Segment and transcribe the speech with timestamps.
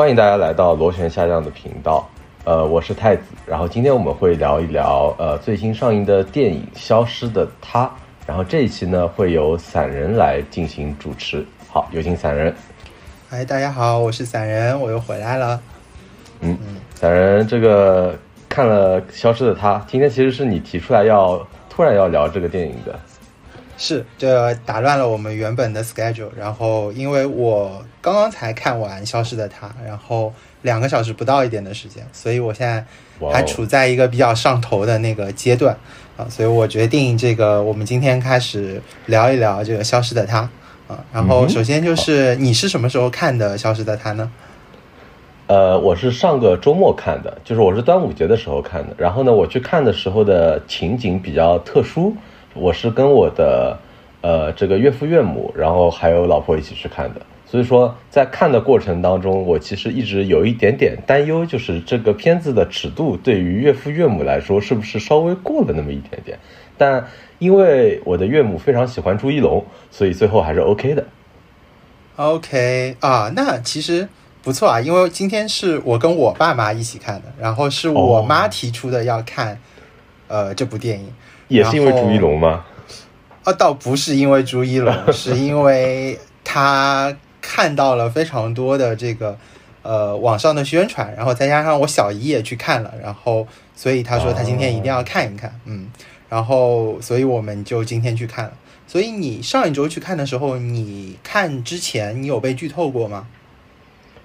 [0.00, 2.08] 欢迎大家来到螺旋下降的频道。
[2.44, 7.84] 呃，我是太子，然后今天我们会聊一聊呃最新上映的电影《消失的她》，
[8.26, 11.44] 然后这一期呢会由散人来进行主持。
[11.68, 12.50] 好，有请散人。
[13.28, 15.60] 嗨，大家好，我是散人，我又回来了。
[16.40, 16.56] 嗯，
[16.94, 22.98] 散人这个看了《消失的她》，今天其实是你提出来要突然要聊这个电影的。
[23.82, 26.28] 是，这打乱了我们原本的 schedule。
[26.38, 30.30] 然后，因为我刚刚才看完《消失的她》，然后
[30.60, 32.84] 两个小时不到一点的时间，所以我现在
[33.32, 35.74] 还处在一个比较上头的那个阶段
[36.18, 36.26] 啊。
[36.28, 40.42] 所以我决定，这个我们今天开始聊一聊这个《消失的她》
[40.92, 41.02] 啊。
[41.10, 44.30] 然后，首先就是你是什么时候看的《消失的她》呢？
[45.46, 48.94] 呃，我是上个周末看的，就是我是端午节的时候看的。
[48.98, 52.14] 然后呢，我去看的时候的情景比较特殊。
[52.54, 53.78] 我是跟我的
[54.22, 66.38] 呃这个岳父岳母，然后还有老婆一起去看的，所以说在看的过程当中，我其实一直有一点点担忧，就是这个片子的尺度对于岳父岳母来说是不是稍微过了那么一点点？
[66.76, 67.06] 但
[67.38, 71.04] 因为我的岳母非常喜欢朱一龙，所以最后还是 OK 的。
[72.16, 74.08] OK 啊，那其实
[74.42, 79.58] 不错啊，因为今天是我跟我爸妈一起看的，然后是我妈提出的要看
[80.28, 81.06] 呃这部电影。
[81.50, 82.64] 也是因为朱一龙吗？
[83.44, 89.36] 啊，倒不是因为朱一龙， 是因为他看到了非常多的这个
[89.82, 95.90] 呃网上的宣传，然后再加上我小姨也去看了，然后所以他说他今天一定要看一看，嗯，
[96.28, 98.52] 然后所以我们就今天去看了。
[98.86, 103.26] 所以你上一周去看的时候，你看之前你有被剧透过吗？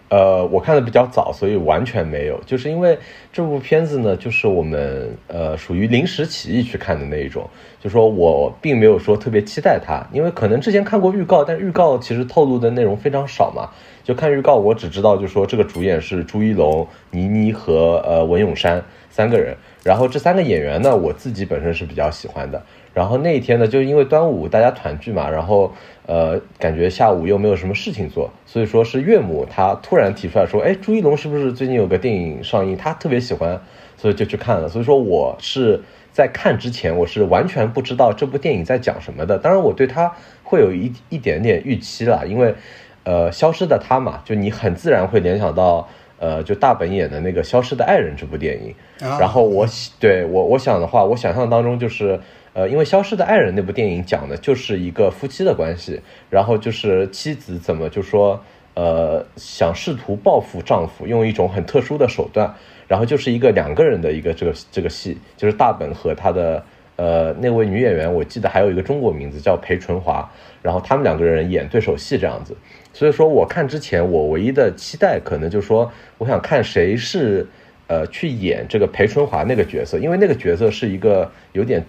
[0.08, 2.40] 呃，我看的比较早，所以完全没有。
[2.46, 2.98] 就是因为
[3.34, 7.50] 这部片子呢，就是我们呃属于临时起意去看的那一种，
[7.82, 13.70] 就说我并没有说特别期待它，因为可能之前看过预告，但预告其实透露的内容非常少嘛。
[14.04, 22.64] 就看预告，我只知道就说这个主演是朱一龙、倪妮和呃文咏珊三个人，然后这三个演员呢，我自己本身是比较喜欢的。
[22.96, 25.74] 然后那一天呢，就因为端午大家团聚嘛，然后
[26.06, 33.60] 呃，感觉下午又没有什么事情做，所以说是岳母她突然提出来说，哎，朱一龙是不是最近有个电影上映，她特别喜欢，
[33.98, 34.70] 所以就去看了。
[34.70, 35.82] 所以说我是
[36.14, 39.38] 在看之前，我是完全不知道这部电影在讲什么的。
[39.38, 40.10] 当然我对他
[40.44, 42.56] 会有一一点点预期啦，因为
[43.04, 45.86] 呃，消失的他嘛，就你很自然会联想到
[46.18, 48.74] 呃，就大本演的那个《消失的爱人》这部电影。
[49.20, 49.68] 然后我
[50.00, 52.18] 对我我想的话，我想象当中就是。
[52.56, 56.00] 呃，因为《消失的爱人》那部电影讲的就是一个夫妻的关系，
[56.30, 58.42] 然后就是妻子怎么就说，
[58.76, 62.56] 呃，想试图报复丈夫，用一种很特殊的手段，
[62.88, 66.64] 然后就是一个两个人的一个这个这个戏，就是大本和他的
[66.96, 72.56] 呃那位女演员，我记得还有一个中国名字叫裴淳华，然后他们两个人演对手戏这样子，
[72.94, 77.46] 所以说我看之前我唯一的期待可能就是说，我想看谁是
[77.88, 81.84] 呃去演这个裴淳华那个角色，因为那个角色是一个有点。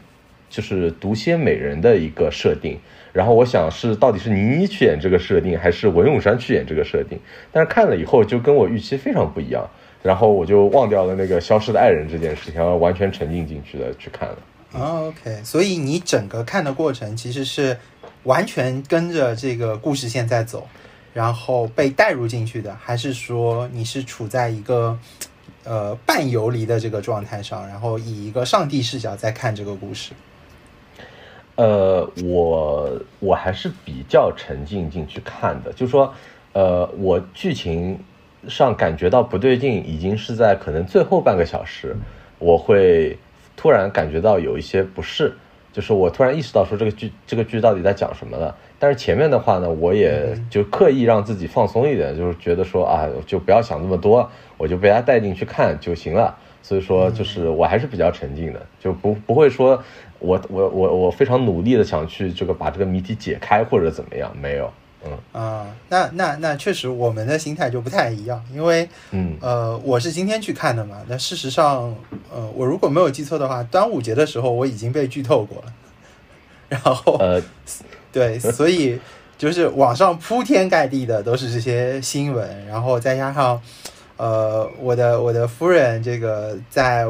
[0.49, 2.79] 就是毒蝎美人的一个设定，
[3.13, 7.19] 然后我想是到底是倪妮去演这个设定，还是文咏珊去演这个设定？
[7.53, 9.69] 但是看了以后就跟我预期非常不一样，
[10.03, 14.39] 然后我就忘掉了那个消失的爱人这件事情，完全沉浸进去的去看了。
[14.73, 17.77] 啊，OK，所以你整个看的过程其实是
[18.25, 20.69] 完全跟着这个故事线在走，
[21.15, 24.99] 然后被带入进去的，还是说你是处在一个
[25.65, 30.13] 呃半游离的这个状态上，然后以一个上帝视角在看这个故事？
[31.57, 36.13] 呃，我我还是比较沉浸进去看的，就是说，
[36.53, 37.99] 呃，我剧情
[38.47, 41.97] 上感觉到不对劲，已经是在可能最后半个小时，
[42.39, 43.17] 我会
[43.57, 45.35] 突然感觉到有一些不适，
[45.73, 48.55] 就是我突然意识到说这个剧这个剧到底在讲什么了。
[48.79, 56.37] 但是前面的话呢，我也就刻意让自己放松一点，就是觉得说啊，就不要想那么多，我就被他带进去看就行了。
[56.63, 59.83] 所以说，就是我还是比较沉浸的，就不不会说。
[60.19, 64.73] 我我我我非常努力的想去这个把这个谜题解开或者怎么样，没有，
[65.05, 71.95] 嗯啊，那那那确实我们的心态就不太一样，因为嗯呃我是今天去看的嘛，那事实上
[72.35, 75.73] 呃我如果没有记错的话，端午节的时候我已经被剧透过了，
[76.69, 77.43] 然后呃
[78.11, 78.99] 对，所以
[79.37, 83.61] 就是网上铺天盖地的都是这些新闻，然后再加上
[84.17, 87.07] 呃我的我的夫人这个在。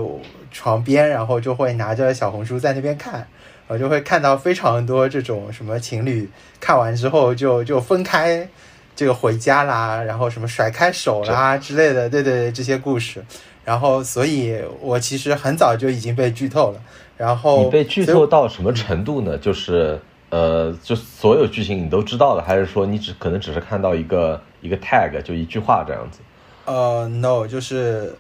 [0.51, 3.27] 床边，然后就会拿着小红书在那边看，
[3.67, 6.29] 我就会看到非常多这种什么情侣
[6.61, 8.49] 看完之后就就分开，
[8.95, 13.25] 这个回家啦，然后什么甩开手啦之类的，对对对，这些故事。
[13.65, 16.81] 然后，所以我其实很早就已经被剧透了。
[17.17, 19.37] 然后你被剧透到什么程度呢？
[19.39, 19.99] 就是
[20.31, 26.21] 呃，就所有剧情你都知道了，还是说你只可能只是看到一个一个 tag，就一句话这样子？
[26.67, 28.15] 呃，no，就是，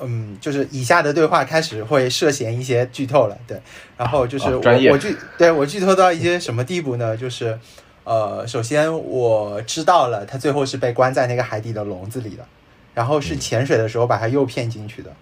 [0.00, 3.60] 嗯，就是以下的对话开始会涉嫌一些剧透了，对。
[3.96, 7.16] 然后就是我、我剧对我剧透到一些什么地步呢？
[7.16, 7.58] 就是，
[8.02, 12.44] 呃，首先我知道了他最后是被关在那个海底的笼子里的，
[12.92, 15.12] 然后是潜水的时候把他诱骗进去的。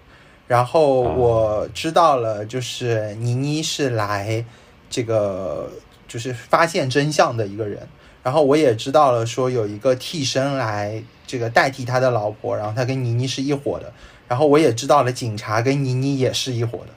[0.48, 4.44] 然后我知道了，就是倪妮是来
[4.88, 5.70] 这个
[6.08, 7.86] 就是发现真相的一个人。
[8.22, 13.92] 然后我也知道了，说有一个替身来这个代替他的老婆，然后他跟倪妮是一伙的。
[14.32, 16.94] 然后我也知道了，警察跟倪妮也是一伙的。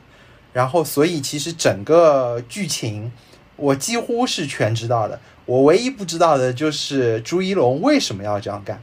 [0.53, 3.11] 然后所以其实整个剧情
[3.57, 5.19] 我几乎是全知道的。
[5.45, 8.81] 我唯一不知道的就是朱一龙为什么要这样干。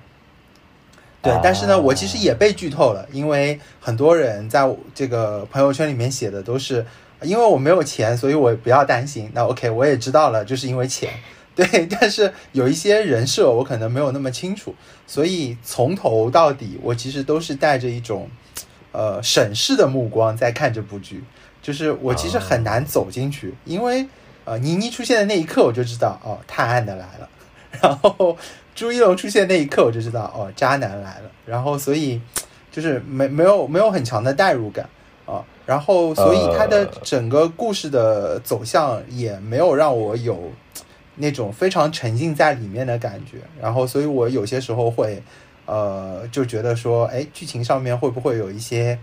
[1.23, 6.85] 对，但是呢，我其实也被剧透了，因为很多人在这个朋友圈里面写的都是，
[7.23, 9.31] 因为我没有钱，所以我不要担心。
[9.33, 11.09] 那 OK，我也知道了，就是因为钱。
[11.57, 14.75] 对，但是有一些人设我可能没有那么清楚，
[15.07, 18.27] 所以从头到底我其实都是带着一种
[18.93, 21.25] 呃审视的目光在看这部剧，
[21.61, 24.07] 就是我其实很难走进去，因为
[24.45, 27.29] 呃倪妮出现的那一刻我就知道哦探案的来了，
[27.83, 28.37] 然后
[28.75, 32.21] 朱一龙出现那一刻我就知道哦渣男来了，然后所以
[32.71, 34.89] 就是没没有没有很强的代入感
[35.27, 40.53] 啊，然后所以它的整个故事的走向也没有让我有。
[41.17, 45.23] 那种非常沉浸在里面的感觉，然后，所以我有些时候会，
[45.73, 48.99] 呃，就觉得说，哎，剧情上面会不会有一些，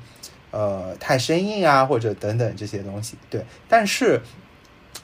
[0.51, 3.43] 呃，太生硬啊，或者等等这些东西，对。
[3.67, 4.21] 但是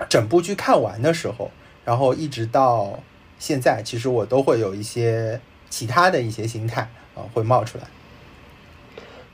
[0.07, 1.50] 整部剧看完的时候，
[1.83, 3.00] 然后一直到
[3.39, 6.81] 现在，其实我都会有一些其他的一些心态
[7.15, 7.85] 啊、呃，会冒出来。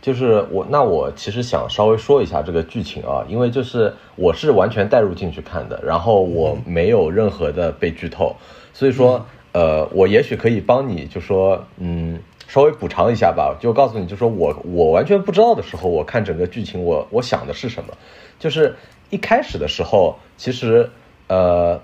[0.02, 8.38] 就是我，那我其实想稍微说一下这个剧情啊，因为就是我是完全带入进去看的，然后我没有任何的被剧透，
[8.74, 17.94] 所以说，呃，我也许可以帮你，就说，嗯，稍微补偿一下吧，就告诉你就说我我完全不知道的时候，我看整个剧情，我我想的是什么，
[18.40, 18.76] 就是
[19.10, 20.90] 一开始的时候，其实，
[21.28, 21.82] 呃，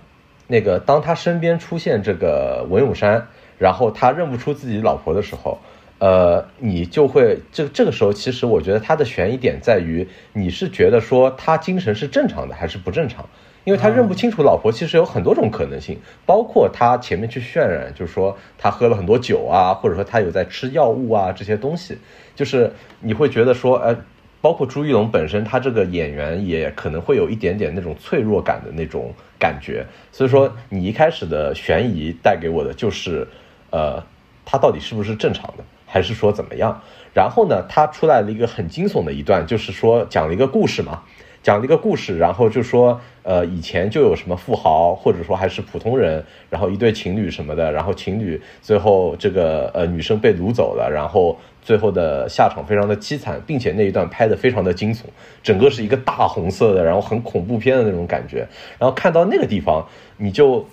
[0.47, 3.27] 那个当他身边出现这个文咏珊，
[3.57, 5.59] 然后他认不出自己老婆的时候。
[5.99, 13.27] 呃，你就会这这个时候，其实我觉得他的悬疑点在于，你是觉得说他精神是正常的还是不正常？
[13.67, 21.97] 因为他认不清楚老婆，其实有很多种可能性，包括他前面去渲染，就是说他喝了很多酒啊，或者说他有在吃药物啊这些东西，
[22.33, 22.71] 就是
[23.01, 23.93] 你会觉得说，呃，
[24.39, 33.27] 包括朱一龙本身，他这个演员也可能会有一点点那种脆弱感的那种感觉，所以说你一开始的悬疑带给我的就是，
[33.71, 34.01] 呃，
[34.45, 35.63] 他到底是不是正常的？
[35.85, 36.81] 还是说怎么样？
[37.13, 41.01] 然后呢，他出来了一个很惊悚的一段，就是说讲了一个故事嘛，
[41.47, 55.03] 讲了一个故事，然后就说，呃，以前就有什么富豪，或者说还是普通人，然后一对情侣什么的，然后情侣最后这个呃女生被掳走了，然后最后的下场非常的凄惨，并且那一段拍的非常的惊悚，
[55.41, 58.45] 整个是一个大红色的，然后很恐怖片的那种感觉，
[58.77, 60.65] 然后看到那个地方，你就，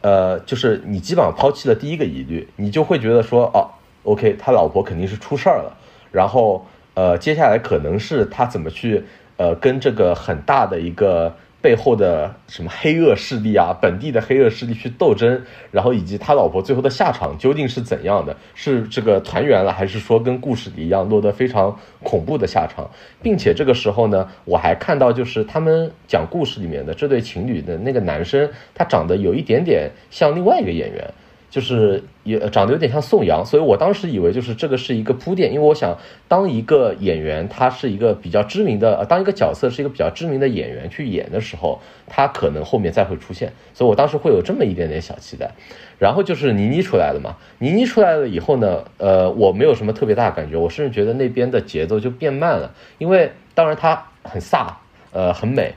[0.00, 3.68] 呃，就是你基本上抛弃了第一个疑虑，你就会觉得说，哦。
[4.04, 5.76] OK，他老婆肯定是出事儿了，
[6.10, 9.04] 然后呃，接下来可能是他怎么去
[9.42, 18.36] 呃跟这个很大的一个背后的什么黑恶势力啊，本地的黑恶势力去斗争，然后以及他老婆最后的下场究竟是怎样的？
[18.54, 22.88] 是这个团圆了，还是说跟故事里一样落得非常恐怖的下场？
[23.20, 31.12] 并且这个时候呢，我还看到就是他们讲故事里面的这对情侣的那个男生，他长得有一点点像另外一个演员。
[31.52, 45.50] 就是也长得有点像宋阳，所以我当时以为就是这个是一个铺垫，因为我想当一个演员他是一个比较知名的，当一个角色是一个比较知名的演员去演的时候，他可能后面再会出现，所以我当时会有这么一点点小期待。
[45.98, 54.68] 然后就是倪妮出来了嘛，倪妮出来了以后呢，呃，我没有什么特别大的感觉，我甚至觉得那边的节奏就变慢了，因为当然它很飒，
[55.12, 55.74] 呃，很美。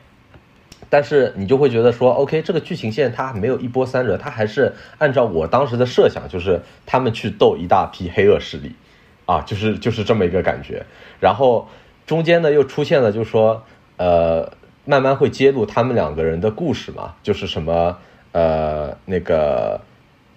[0.95, 8.73] 但是你就会觉得说，OK，这个剧情线它没有一波三折，它还是按照我当时的设想，就是他们去斗一大批黑恶势力，
[9.25, 10.85] 啊，就是就是这么一个感觉。
[11.19, 11.67] 然后
[12.07, 13.61] 中间呢又出现了，就是说，
[13.97, 14.49] 呃，
[14.85, 17.97] 慢慢会揭露他们两个人的故事嘛，就是什么，
[18.31, 19.81] 呃，那个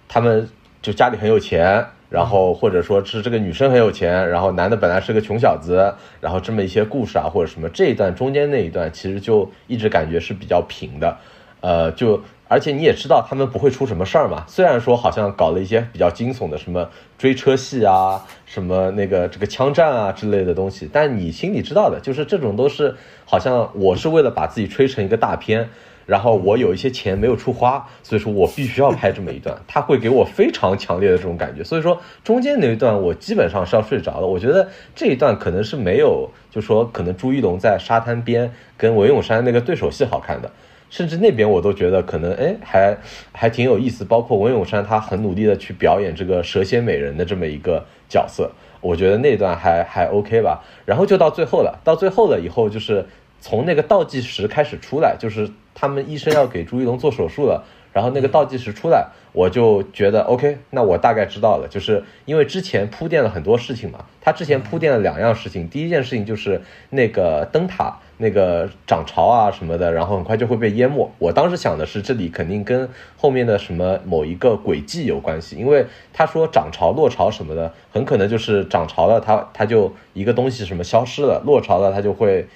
[0.09, 0.49] 他们
[0.81, 1.85] 就家里很有钱。
[2.09, 11.17] 然后或者说是这个女生很有钱，然后男的本来是个穷小子，然后这么一些故事啊或者什么，这一段中间那一段其实就一直感觉是比较平的，
[11.61, 25.69] 呃，就而且你也知道他们不会出什么事儿嘛，虽然说好像搞了一些比较惊悚的什么追车戏啊，什么那个这个枪战啊之类的东西，但你心里知道的，就是这种都是好像我是为了把自己吹成一个大片。
[26.09, 31.63] 然后我有一些钱没有处花，所以说我必须要拍这么一段， 他会给我非常强烈的这种感觉。
[31.63, 34.25] 所以说中间那一段我基本上是要睡着的。
[34.25, 40.49] 我觉得这一段可能是没有，就说可能朱一龙在沙滩边跟文咏珊那个对手戏好看的。
[40.89, 42.97] 甚至那边我都觉得可能哎还
[43.31, 48.49] 还挺有意思，包括文咏珊她很努力的去表演这个蛇蝎美人的这么一个角色，
[48.81, 50.63] 我觉得那段还还 OK 吧。
[50.87, 53.05] 然后就到最后了，到最后了以后就是
[53.39, 57.63] 从那个倒计时开始出来，就是他们医生要给朱一龙做手术了。
[57.91, 64.05] 然后那个倒计时出来，我就觉得 OK，那我大概知道了，就是因为之前铺垫了很多事情嘛。
[64.21, 71.11] 他之前铺垫了两样事情，第一件事情就是那个灯塔那个涨潮啊什么的，然后很快就会被淹没。
[71.17, 82.47] 我当时想的是，这里肯定跟后面的什么某一个轨迹有关系，因为他说涨潮落潮什么的，很可能就是涨潮了，它它就一个东西什么消失了，落潮了它就会。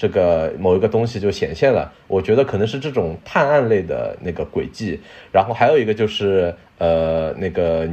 [0.00, 4.98] 这个某一个东西就显现了，我觉得可能是这种探案类的那个轨迹，
[5.30, 7.86] 然后还有一个就是呃那个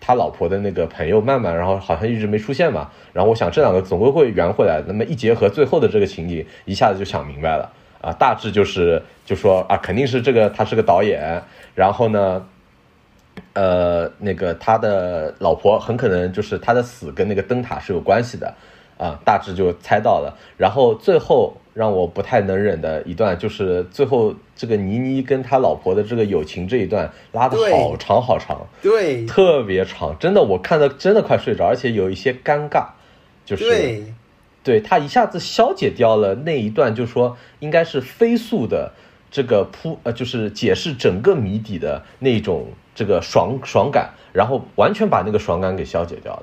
[0.00, 7.70] 他老婆的那个朋友曼曼，然后好像一直没出现嘛，然后我想这两个总归会圆回来，那么一结合最后的这个情景，一下子就想明白了。
[8.00, 11.42] 啊，大致就是就说啊肯定是这个他是个导演，
[11.74, 12.48] 然后呢，
[13.52, 18.54] 呃那个他的老婆很可能就是他的死跟那个灯塔是有关系的。
[18.98, 20.36] 啊，大致就猜到了。
[20.56, 32.86] 然后最后让我不太能忍的一段，就是最后这个倪妮跟他老婆的这个友情这一段拉的好长好长，对，特别长，真的我看的真的快睡着，而且有一些尴尬，
[33.44, 34.04] 就是对，
[34.62, 38.92] 对他一下子消解掉了那一段，就说应该是飞速的
[39.30, 46.42] 这个铺呃，就是解释整个谜底的那种这个爽爽感，然后完全把那个爽感给消解掉了。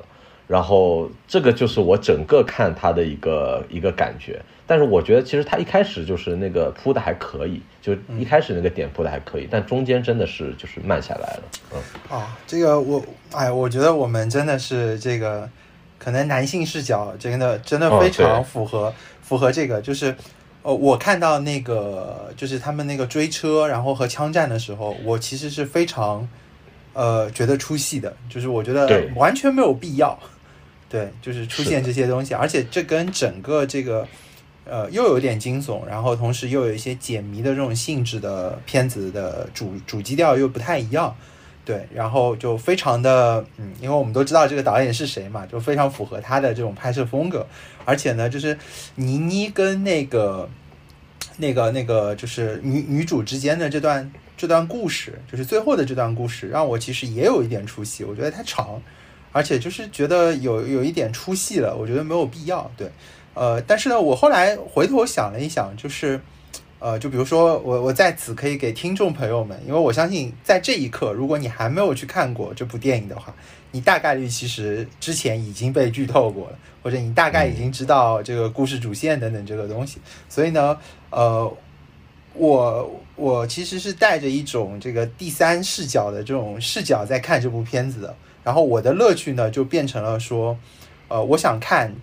[0.49, 11.43] 然后这个就是我整个看他的一个一个感觉，但是我觉得其实他一开始就是那个铺的还可以，就一开始那个点铺的还可以，但中间真的是就是慢下来了。
[11.71, 12.99] 嗯，啊，这个我
[13.31, 15.47] 哎，我觉得我们真的是这个
[15.99, 18.91] 可能男性视角真的真的非常符合
[19.21, 20.15] 符合这个，就是
[20.63, 26.27] 呃，我看到那个就是他们那个追车然后和枪战的时候，我其实是非常
[26.93, 30.19] 呃觉得出戏的，就是我觉得完全没有必要。
[30.89, 34.07] 对，就是出现这些东西，而且这跟整个这个，
[34.65, 41.15] 呃，又有点惊悚，然后同时又有一些解谜的这种性质的片子的主主基调又不太一样，
[41.63, 47.45] 对，然后就非常的，嗯，因为我们都知道这个导演是谁嘛，就非常符合他的这种拍摄风格，
[47.85, 48.57] 而且呢，就是
[48.95, 50.49] 倪妮跟那个
[51.37, 58.81] 那个那个就是女女主之间的这段这段故事，就是最后的这段故事，让我其实也有一点出戏，我觉得太长。
[59.31, 62.69] 而且就是觉得有有一点出戏了，我觉得没有必要。
[62.75, 62.89] 对，
[63.35, 66.19] 呃，但是呢，我后来回头想了一想，就是，
[66.79, 73.33] 呃，就比如说我我在此可以给听众朋友们，因为我相信在这一刻，如果你还没有去看过这部电影的话，
[73.71, 79.99] 你大概率其实之前已经被剧透过了，或者你大概已经知道这个故事主线等等这个东西。
[80.27, 80.75] 所以呢，
[81.11, 81.55] 呃，
[82.33, 88.15] 我我其实是带着一种这个第三视角的这种视角在看这部片子的。
[88.43, 90.57] 然后我的乐趣呢，就变成了说，
[91.07, 91.93] 呃，我想看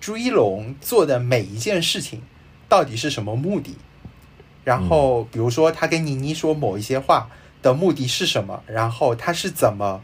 [0.00, 2.22] 朱一龙做的每一件事情
[2.68, 3.76] 到底是什么目的。
[4.64, 7.28] 然后，比如说他跟倪妮说某一些话
[7.60, 10.02] 的目的是什么，然后他是怎么，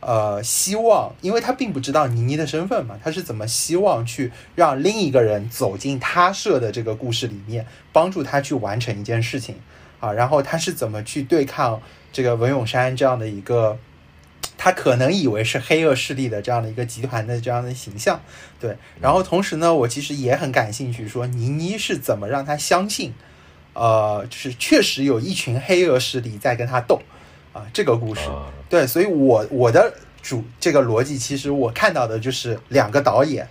[0.00, 9.56] 呃，希望，因为他并不知道倪妮的身份嘛，他是怎么希望去让另一个人走进他设的这个故事里面，帮助他去完成一件事情
[10.00, 10.12] 啊？
[10.12, 13.78] 然后他是怎么去对抗这个文咏珊这样的一个？
[14.62, 18.20] 他可能以为是黑恶势力的这样的一个集团的这样的形象，
[18.60, 18.76] 对。
[19.00, 23.14] 然后同时呢，我其实也很感兴趣，说倪妮是怎么让他相信，
[23.72, 27.00] 呃，就是确实有一群黑恶势力在跟他斗
[27.54, 28.20] 啊，这个故事。
[28.68, 33.48] 对，所以我我的主这个逻辑，其实我看到的就是两个导演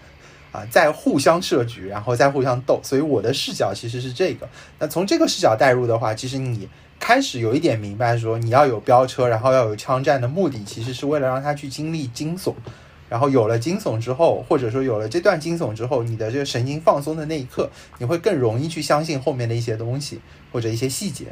[0.52, 2.80] 啊在互相设局，然后再互相斗。
[2.84, 4.48] 所以我的视角其实是这个。
[4.78, 6.70] 那从这个视角带入的话，其实你。
[7.00, 12.54] 开始有一点明白，说你要有飙车，然后要有枪战的目的，其实是为了让他去经历惊悚。
[13.10, 20.20] 然后有了惊悚之后，或者说有了这段惊悚之后，你的这个神经放松的那一刻，你会更容易去相信后面的一些东西
[20.52, 21.26] 或者一些细节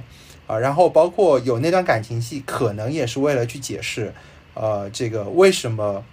[0.47, 0.57] 啊。
[0.57, 4.11] 然后包括有那段感情戏，可能也是为了去解释，
[4.55, 6.03] 呃，这个为什么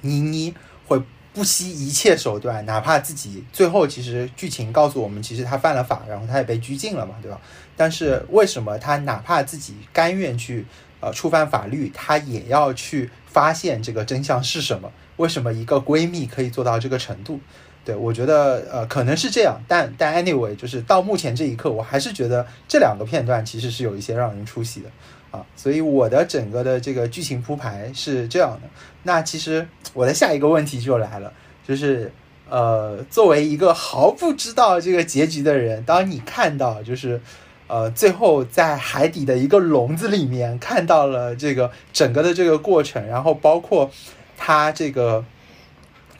[0.00, 0.52] 妮妮
[0.88, 1.00] 会
[1.32, 7.40] 不惜一切手段，哪怕自己最后其实剧情告诉我们，其实他犯了法，然后他也被拘禁了嘛，对吧？
[7.76, 10.66] 但是为什么他哪怕自己甘愿去
[11.00, 14.90] 呃触犯法律，他也要去发现这个真相是什么？
[15.16, 17.38] 为什么一个闺蜜可以做到这个程度？
[17.84, 24.90] 对，我觉得呃可能是这样，但但 anyway，就是到目前这一刻，我还是觉得这两个片段其实是有一些让人出戏的
[25.30, 28.68] 啊，所以我的整个的这个剧情铺排是这样的。
[29.02, 31.32] 那其实我的下一个问题就来了，
[31.66, 32.12] 就是
[32.48, 37.20] 呃，作为一个毫不知道这个结局的人，当你看到就是
[37.66, 43.90] 呃最后在海底的一个笼子里面看到了这个整个的这个过程，然后包括
[44.36, 45.24] 他这个。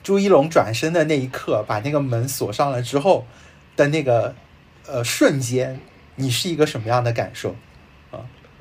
[0.03, 3.23] 朱一龙转身的那一刻，把那个门锁上了之后
[3.75, 4.33] 的那个
[4.87, 5.79] 呃瞬间，
[6.15, 7.55] 你是一个什么样的感受？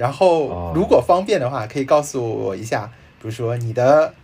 [0.00, 2.90] 然后如果方便的话，可以告诉我一下，
[3.20, 4.14] 比如说你的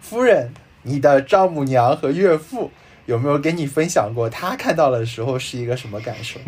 [0.00, 0.50] 夫人、
[0.84, 2.70] 你的丈母娘和岳父
[3.04, 6.40] 有没有跟你分享过他看到的时候是一个什么感受？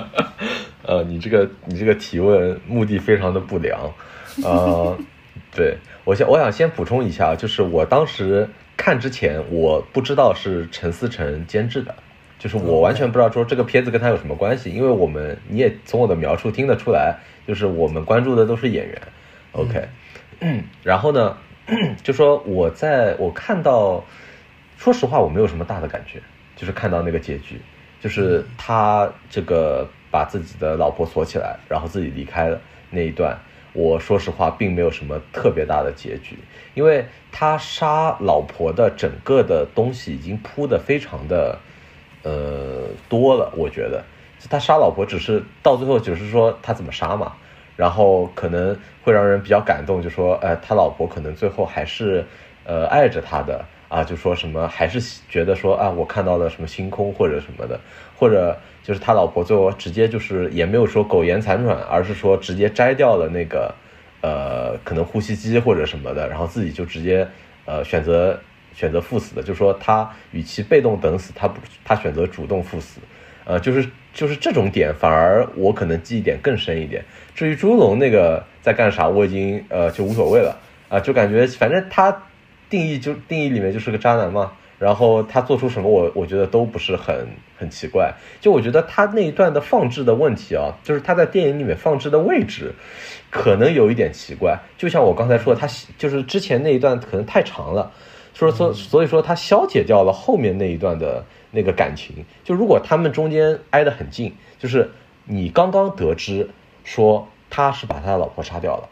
[0.88, 3.78] 呃，你这个你这个提问目的非常的不良，
[4.42, 4.96] 呃，
[5.54, 8.48] 对我想我想先补充一下，就是我当时。
[8.82, 11.94] 看之前我不知道是陈思诚监制的，
[12.38, 17.18] 就是我完全不知道说这个片子跟他有什么关系，因为我们你也从我的描述听得出来，
[17.50, 19.02] 就是我们关注的都是演员
[19.50, 19.88] ，OK，
[20.84, 21.36] 然后呢，
[22.00, 24.04] 就说我在我看到，
[24.78, 26.22] 说实话我没有什么大的感觉，
[26.54, 27.60] 就是看到那个结局，
[28.00, 33.36] 就是他这个把自己的老婆锁起来，然后自己离开了那一段。
[33.72, 36.38] 我说实话，并没有什么特别大的结局，
[36.74, 41.58] 因为他杀老婆的整个的东西已经铺的非常的，
[42.22, 43.52] 呃多了。
[43.56, 44.04] 我觉得
[44.48, 47.36] 他杀老婆只是到最后，只是说他怎么杀嘛，
[47.80, 52.24] 然后可能会让人比较感动，就说，呃，他老婆可能最后还是，
[52.64, 57.80] 呃，爱着他的啊，就说什么还是觉得说啊，我看到了什么星空或者什么的，
[58.18, 58.56] 或者。
[58.82, 63.72] 就是他老婆最后直接就是也没有说苟延残喘，而是说直接摘掉了那个，
[64.22, 67.28] 呃，可能呼吸机或者什么的，然后自己就直接
[67.66, 68.40] 呃选择
[68.72, 73.00] 选择赴死的，就说他与其被动等死，他不他选择主动赴死，
[73.44, 77.04] 呃，就是就是这种点反而我可能记忆点更深一点。
[77.34, 80.56] 至于朱龙那个在干啥，我已经呃就无所谓了
[80.88, 82.24] 啊，就感觉反正他
[82.68, 84.52] 定义就定义里面就是个渣男嘛。
[84.78, 88.14] 然后他做出什么，我我觉得都不是很很奇怪。
[88.40, 92.72] 就我觉得他那一段的放置的问题啊，就是他在电影里面放置的位置，
[93.28, 94.58] 可能有一点奇怪。
[94.78, 95.68] 就像我刚才说，他
[95.98, 97.92] 就是之前那一段可能太长了，
[98.32, 102.24] 所以说所以说他消解掉了后面那一段的那个感情。
[102.44, 104.90] 就如果他们中间挨得很近，就是
[105.24, 106.50] 你刚刚得知
[106.84, 108.88] 说他是把他的老婆杀掉了。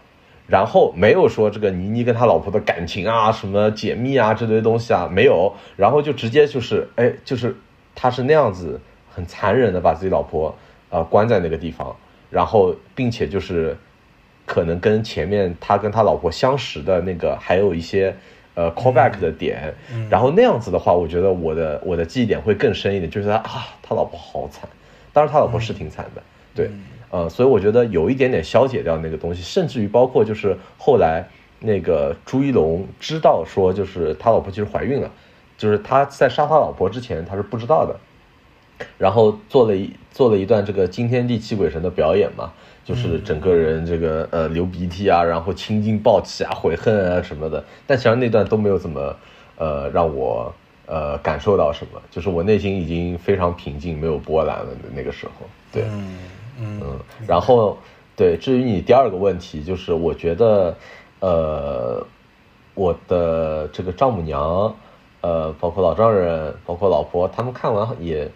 [0.46, 7.54] 然后没有说这个倪妮跟他老婆的感情啊，什么解密啊这堆东西啊没有，然后就直接就是哎，就是
[7.94, 10.56] 他是那样子很残忍的把自己老婆
[10.88, 11.94] 呃关在那个地方，
[12.30, 13.76] 然后并且就是
[14.46, 18.16] 可能跟前面他跟他老婆相识的那个还有一些
[18.58, 19.72] 呃 callback 的点，
[20.10, 24.68] 然后那样子的话，我觉得我的我的记忆点会更深一点，就是他啊他老婆好惨，
[25.12, 26.22] 当然他老婆是挺惨的，
[26.56, 26.68] 对。
[27.10, 31.24] 呃，所以我觉得有一点点消解掉那个东西，甚至于包括就是后来
[31.60, 35.10] 那个朱一龙知道说，就是他老婆其实怀孕了，
[35.56, 37.96] 就是他在杀他老婆之前他是不知道的，
[38.98, 42.52] 然后做了一做了一段这个惊天地泣鬼神的表演嘛，
[42.88, 49.14] 就是整个人这个呃流鼻涕啊，然后青筋暴起啊，悔恨啊什么的，但其实那段都没有怎么
[49.58, 50.50] 呃让我
[50.86, 55.84] 呃感受到什么，就是我内心已经非常平静，没有波澜了的那个时候，对。
[56.60, 56.80] 嗯，
[57.24, 57.78] 然后，
[58.16, 60.74] 对，至于你第二个问题，就是我觉得，
[61.20, 62.04] 呃，
[62.74, 64.74] 我的这个丈母娘，
[65.20, 68.28] 呃，包括老丈人，包括老婆，他们看完也，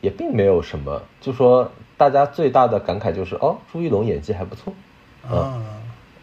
[0.00, 4.72] 也并没有什么，就说大家最大的感慨就是，哦，朱一龙演技还不错，
[5.28, 5.60] 啊，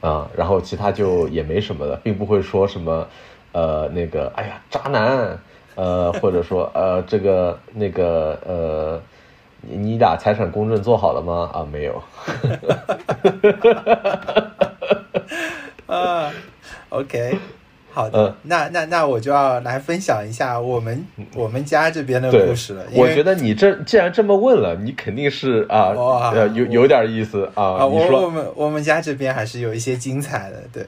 [0.02, 3.08] 啊，然后其他就也没什么的，并不会说什么，
[3.52, 5.38] 呃，那个，哎呀，渣男，
[5.76, 9.00] 呃， 或者说，呃，这个那个，呃。
[9.68, 11.50] 你俩财产公证做好了吗？
[11.52, 12.04] 啊，没有。
[15.90, 16.32] 啊
[16.90, 17.40] ，OK，
[17.95, 22.84] 好的，那那那我就要来分享一下我们我们家这边的故事了。
[22.91, 25.93] 我觉得你这既然这么问了，你肯定是啊，
[26.53, 27.88] 有有点意思啊。
[27.88, 30.86] 你说我们我们家这边还是有一些精彩的，对，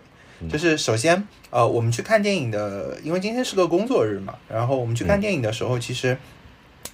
[0.50, 6.18] 就是首先呃，我们去看电影的，因为今天是个工作日嘛，然后我们去看电影的时候，其实。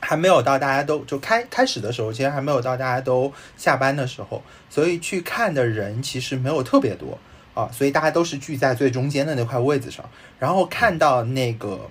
[0.06, 7.18] 还没有到大家都就开开始的时候，其实还没有到大家都下班的时候，所以去看的人其实没有特别多
[7.54, 10.04] 啊，所以大家都是聚在最中间的那块位子上，
[10.40, 11.90] 然后看到那个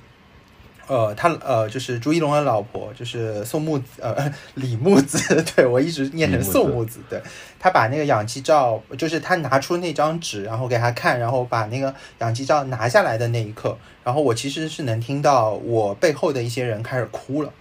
[0.88, 7.22] 呃，他呃，就是朱一龙的老婆，就是宋木子，呃，李木子， 对我一直念成宋木子，对。
[7.60, 17.52] 他把那个氧气罩，就是他拿出那张纸，然后给他看，然后把那个氧气罩拿下来的那一刻，然后我其实是能听到我背后的一些人开始哭了，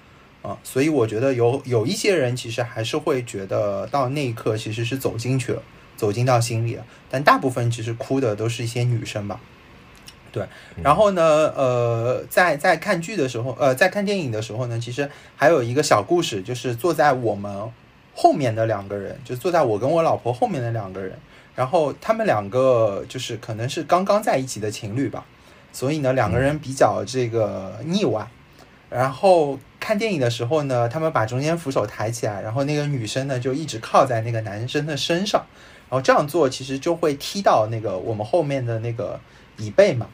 [0.41, 5.61] 啊，所以我觉得有有一些人其实还是会觉得到那一刻其实是走进去了，
[6.01, 9.39] 走进到心里了，但大部分其实哭的都是一些女生吧。
[10.31, 10.43] 对，
[10.81, 11.21] 然后呢，
[11.55, 17.71] 呃，在在看剧的时候，呃，在看电影的时候呢，其实还有一个小故事，就是坐在我们
[18.15, 21.15] 后面的两个人，就坐在我跟我老婆后面的两个人，
[21.53, 25.23] 然后他们两个就是可能是刚刚在一起的情侣吧，
[25.71, 28.27] 所以呢，两个人比较这个腻歪。
[28.89, 35.45] 然后看电影的时候呢，他们把中间扶手抬起来，然后那个女生呢就一直靠在那个男生的身上，
[35.91, 39.19] 然后这样做其实就会踢到那个我们后面的那个
[39.57, 40.07] 椅背嘛。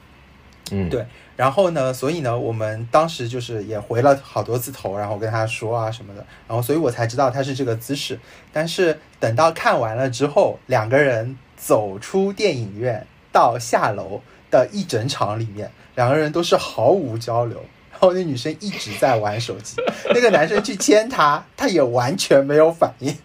[0.71, 1.05] 嗯，对，
[1.37, 8.19] 然后呢，所以呢，我们当时就是也回了好多次头，然后跟他说啊什么的，然后所以我才知道他是这个姿势。
[8.51, 19.75] 但是等到看完了之后，两个人走出电影院到下楼的一整场里面，两个人都是毫无交流，然后那女生一直在玩手机，
[20.09, 23.15] 那个男生去牵她，她也完全没有反应。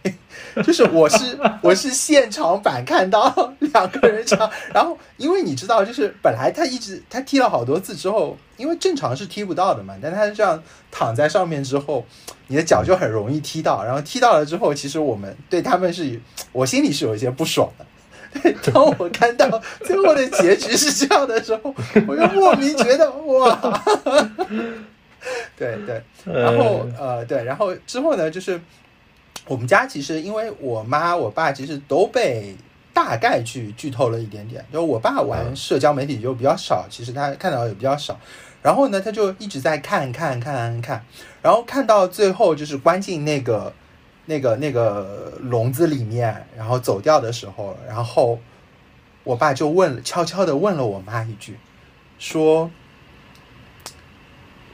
[0.64, 12.04] 就是我是我是现场版看到 两个人唱，然后因为你知道，就是本来他一直他踢了好多次之后，因为正常是踢不到的嘛，但他这样躺在上面之后，
[12.48, 16.20] 你的脚就很容易踢到，然后踢到了之后，其实我们对他们是，
[16.52, 17.86] 我心里是有一些不爽的。
[18.42, 21.74] 对，当我看到最后的结局是这样的时候，
[22.06, 23.84] 我就莫名觉得哇，
[25.56, 28.60] 对对，然后呃对，然后之后呢就是。
[29.46, 32.56] 我们家其实因为我妈我爸其实都被
[32.94, 38.18] 大概去剧透了一点点，就我爸玩社交媒体就比较少，其实他看到也比较少。
[38.62, 41.04] 然后呢，他就一直在看看看看，
[41.42, 43.72] 然后看到最后就是关进那个
[44.26, 48.38] 那个那个笼子里面，然后走掉的时候，然后
[49.24, 51.58] 我爸就问悄悄的问了我妈一句，
[52.20, 52.70] 说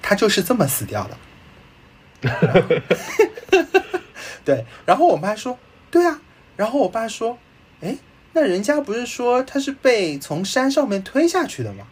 [0.02, 1.16] 他就是这么死掉的。
[4.48, 5.58] 对，然后我妈说
[5.92, 6.18] ：“对啊。”
[6.56, 7.36] 然后我爸说
[7.82, 7.94] ：“哎，
[8.32, 11.84] 那人家不是说他是被从山上面推下去的吗？”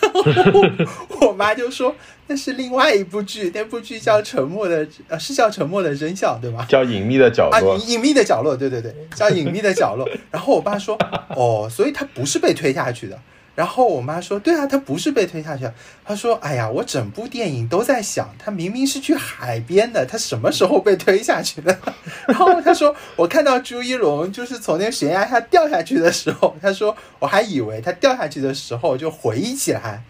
[1.22, 1.96] 我妈就说
[2.28, 6.66] ：“那是另外一部剧，那部剧叫《沉默的》，呃，是叫《沉默的真相》，对吗？
[6.68, 10.06] 叫《隐秘的角落》啊，隐秘的角落，对对对，叫《隐秘的角落》。
[10.30, 10.98] 然后我爸说
[11.34, 13.18] ：“哦，所以他不是被推下去的。”
[13.56, 15.66] 然后我妈说：“对啊，他不是被推下去。”
[16.04, 21.76] 他说：“哎呀，我整部电影都在想，他明明是去海边的，他什么时候被推下去的？”
[22.28, 30.02] 然后他说：“我看到朱一龙就是从那悬崖下掉下去的时候，他说我还以为他掉下去的时候就回忆起来，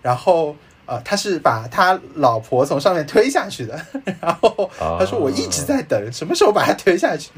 [0.00, 0.54] 然后
[0.86, 3.84] 呃，他是把他老婆从上面推下去的。
[4.20, 7.30] 然后他说我一直在等什么时候把他推下去。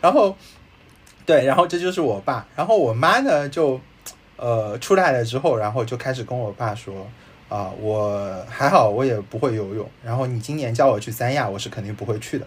[0.00, 0.34] 然后
[1.26, 2.46] 对，然后这就是我爸。
[2.56, 3.78] 然后我妈呢就。”
[4.36, 7.06] 呃，出来了之后，然后就开始跟我爸说，
[7.48, 9.88] 啊，我还好，我也不会游泳。
[10.04, 12.46] 然后你今年叫我去三亚，我是肯定不会去的，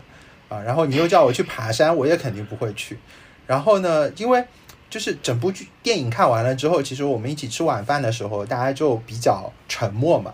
[0.50, 2.98] 啊，然后你又叫我去爬山，我也肯定不会去。
[3.46, 4.44] 然后呢，因为
[4.90, 10.34] 就是整部剧电影看完了之后，其实我们一起吃晚饭的时候，大家就比较沉默嘛，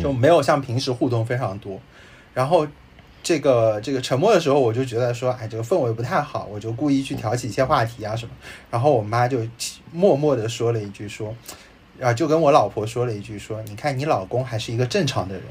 [0.00, 1.78] 就没有像平时互动非常多。
[2.32, 2.66] 然后。
[3.24, 8.32] 这个这个沉默的时候，我就觉得说，哎，这个氛围不太好，我就故意去挑起一些话题啊什么。
[8.70, 9.38] 然后我妈就
[9.90, 11.34] 默默的说了一句，说，
[12.00, 15.44] 啊，就跟我老婆说了一句，说，你看你老公还是一个正常的人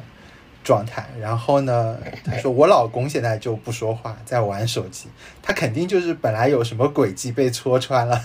[0.63, 1.09] 状态。
[1.19, 5.07] 然后呢，她说我老公现在就不说话，在玩手机，
[5.41, 8.21] 他肯定就是本来有什么诡计被戳穿了。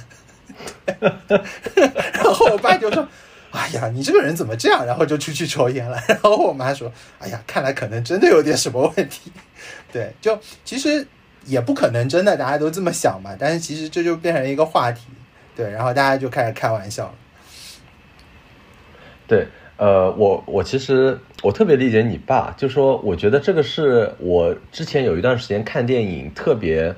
[1.01, 3.09] 然后我爸就说。
[3.51, 4.85] 哎呀，你这个人怎么这样？
[4.85, 5.99] 然后就出去抽烟了。
[6.07, 9.33] 然后我妈说：“哎呀，看来可能真的有点什么问题。”
[9.91, 11.07] 对，就其实
[11.47, 13.35] 也不可能真的，大家都这么想嘛。
[13.39, 15.07] 但是其实这就变成一个话题，
[15.57, 17.15] 对，然后大家就开始开玩笑了。
[19.27, 19.47] 对，
[19.79, 26.95] 呃，我我其实我特别理解你爸，就说我觉得这个是我之前有一段时间看电影特别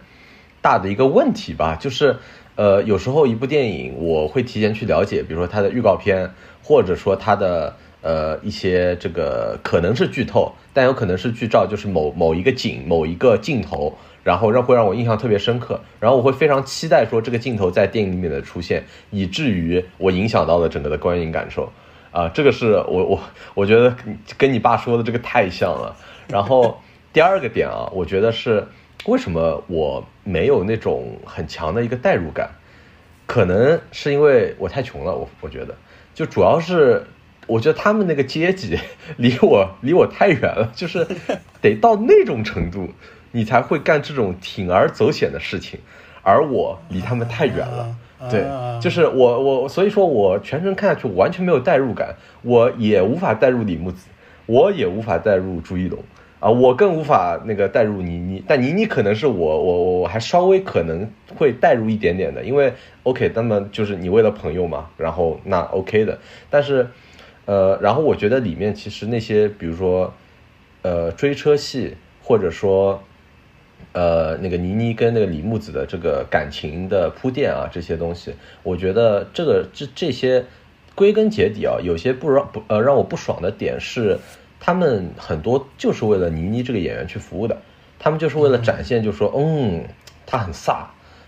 [0.60, 2.18] 大的一个问题吧，就是。
[2.60, 6.30] 呃，有时候一部电影我会提前去了解，比如说它的预告片，
[6.62, 21.72] 或者说它的呃一些这个可能是剧透，但有可能是剧照，就是某某一个景、某一个镜头，然后让会让我印象特别深刻，然后我会非常期待说这个镜头在电影里面的出现，以至于我影响到了整个的观影感受。
[22.10, 23.20] 啊，这个是我我
[23.54, 23.96] 我觉得
[24.36, 25.96] 跟你爸说的这个太像了。
[26.28, 26.78] 然后
[27.10, 28.68] 第二个点啊，我觉得是。
[29.06, 32.50] 为什么我没有那种很强的一个代入感？
[33.26, 35.14] 可能是因为我太穷了。
[35.14, 35.74] 我我觉得，
[36.14, 37.06] 就主要是
[37.46, 38.78] 我觉得他们那个阶级
[39.16, 41.06] 离我 离我太远了，就是
[41.60, 42.88] 得到那种程度，
[43.32, 45.78] 你才会干这种铤而走险的事情，
[46.22, 47.96] 而我离他们太远了。
[48.30, 48.44] 对，
[48.80, 54.08] 就是我我所以说我全程看下去完全没有代入感，我也无法代入李木子，
[54.46, 55.98] 我也无法代入朱一龙
[56.40, 62.72] 啊，我更无法那个代入倪妮，但倪妮可能是我我我还稍微可能会代入一点点的，因为
[63.04, 66.18] OK，那么就是你为了朋友嘛，然后那 OK 的，
[66.50, 66.88] 但是
[67.44, 70.12] 呃，然后我觉得里面其实那些比如说
[70.82, 73.00] 呃追车戏或者说。
[73.92, 80.44] 呃，那个倪妮跟那个李木子的这个感情的铺垫啊，这些东西，我觉得这个这这些
[80.94, 84.18] 归根结底啊，有些不让不呃让我不爽的点是，
[84.60, 87.56] 他们很多就是为了倪妮这个演员去服务的，
[87.98, 89.84] 他们就是为了展现，就说嗯，
[90.26, 90.84] 他很飒，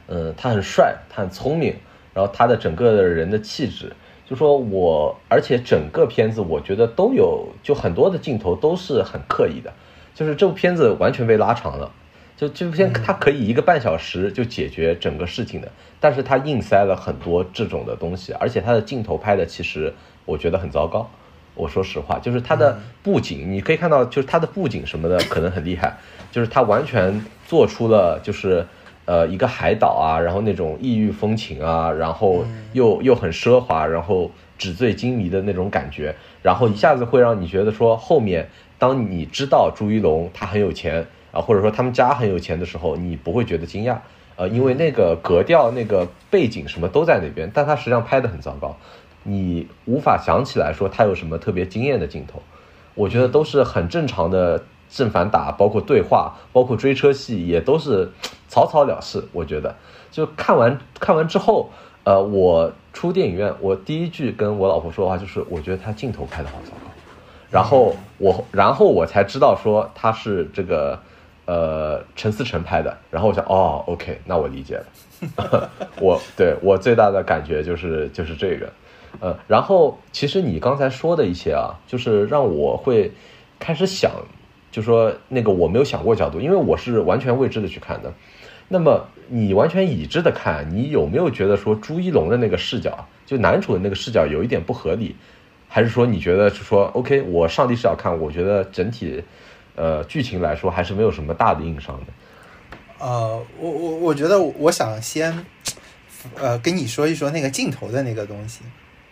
[0.07, 1.75] 嗯，他很帅，他很聪明，
[2.13, 3.93] 然后他的整个的人的气质，
[4.29, 9.73] 就说我，而且整个片子我觉得都有，就很多的镜头都是很刻意的，
[10.15, 11.91] 就是这部片子完全被拉长了。
[12.35, 21.09] 就这部片，它可以一个半小时就解决整个事情的，但是它硬塞了很多这种的东西，而且它的镜头拍的其实我觉得很糟糕。
[21.55, 25.97] 我说实话，就是它的布景，你可以看到，就是它的布景什么的可能很厉害，
[26.31, 28.67] 就是它完全做出了就是
[29.05, 41.07] 呃一个海岛啊，然后那种异域风情啊，然后又又很奢华，然后纸醉金迷的那种感觉，然后一下子会让你觉得说后面当你知道朱一龙他很有钱。
[41.33, 43.97] 啊，或者说他们家很有钱的时候，你不会觉得惊讶，
[44.37, 48.77] 呃，因为那个格调、那个背景什么都在那边，但他实际上拍的很糟糕，
[49.25, 52.43] 你无法想起来说他有什么特别惊艳的镜头，
[52.95, 58.11] 我觉得都是很正常的正反打，包括对话，包括追车戏也都是
[58.49, 59.23] 草草了事。
[59.33, 59.75] 我觉得
[60.11, 61.71] 就看完看完之后，
[62.05, 66.91] 呃，我出电影院，我第一句跟我老婆说的话就是，我觉得他镜头拍的好糟糕，
[67.51, 70.99] 然后我然后我才知道说他是这个。
[71.45, 75.69] 呃，陈思诚拍的，然后我想，哦，OK，那我理解了。
[76.01, 78.73] 我对我最大的感觉就是就是这个，
[79.21, 83.13] 呃，然后其实你刚才说的一些啊，就是让我会
[83.59, 84.11] 开始想，
[84.71, 88.13] 就说那个我没有想过角度，因为我是完全未知的去看的。
[88.69, 95.15] 那么你完全已知的看，你有没有觉得说朱一龙的那个视角，就男主的那个视角有一点不合理，
[95.69, 99.23] 还是说你觉得是说 OK，我上帝视角看，我觉得整体。
[99.75, 102.13] 呃，剧情来说还是没有什么大的硬伤的。
[102.99, 105.47] 呃，我我我觉得我想先，
[106.37, 108.61] 呃，跟你说一说那个镜头的那个东西。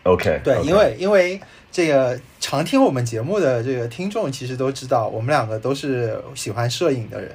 [0.04, 7.30] OK，对，因为因为这个常听我们节目的这个听众其实都知道，我们两个都是喜欢摄影的人，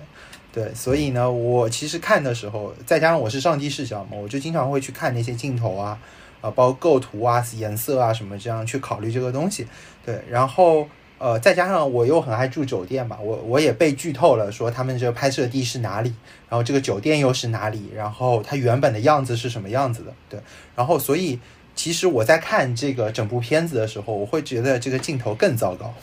[0.51, 5.97] 对，所以呢，我其实看的时候，再加上我是上帝视角嘛，我就经常会去看那些镜头啊，
[6.41, 9.67] 啊，包括构图啊、颜色啊什么这样去考虑这个东西，
[10.05, 10.87] 对，然后。
[11.17, 16.13] 呃，再加上我又很爱住酒店嘛，我我也被剧透了，说他们这个拍摄地是哪里，
[16.49, 20.37] 然后这个酒店又是哪里，然后它原本的样子是什么样子的，对，
[20.75, 21.39] 然后所以
[21.75, 25.93] 其实我在看这个整部片子的时候，我会觉得这个镜头更糟糕，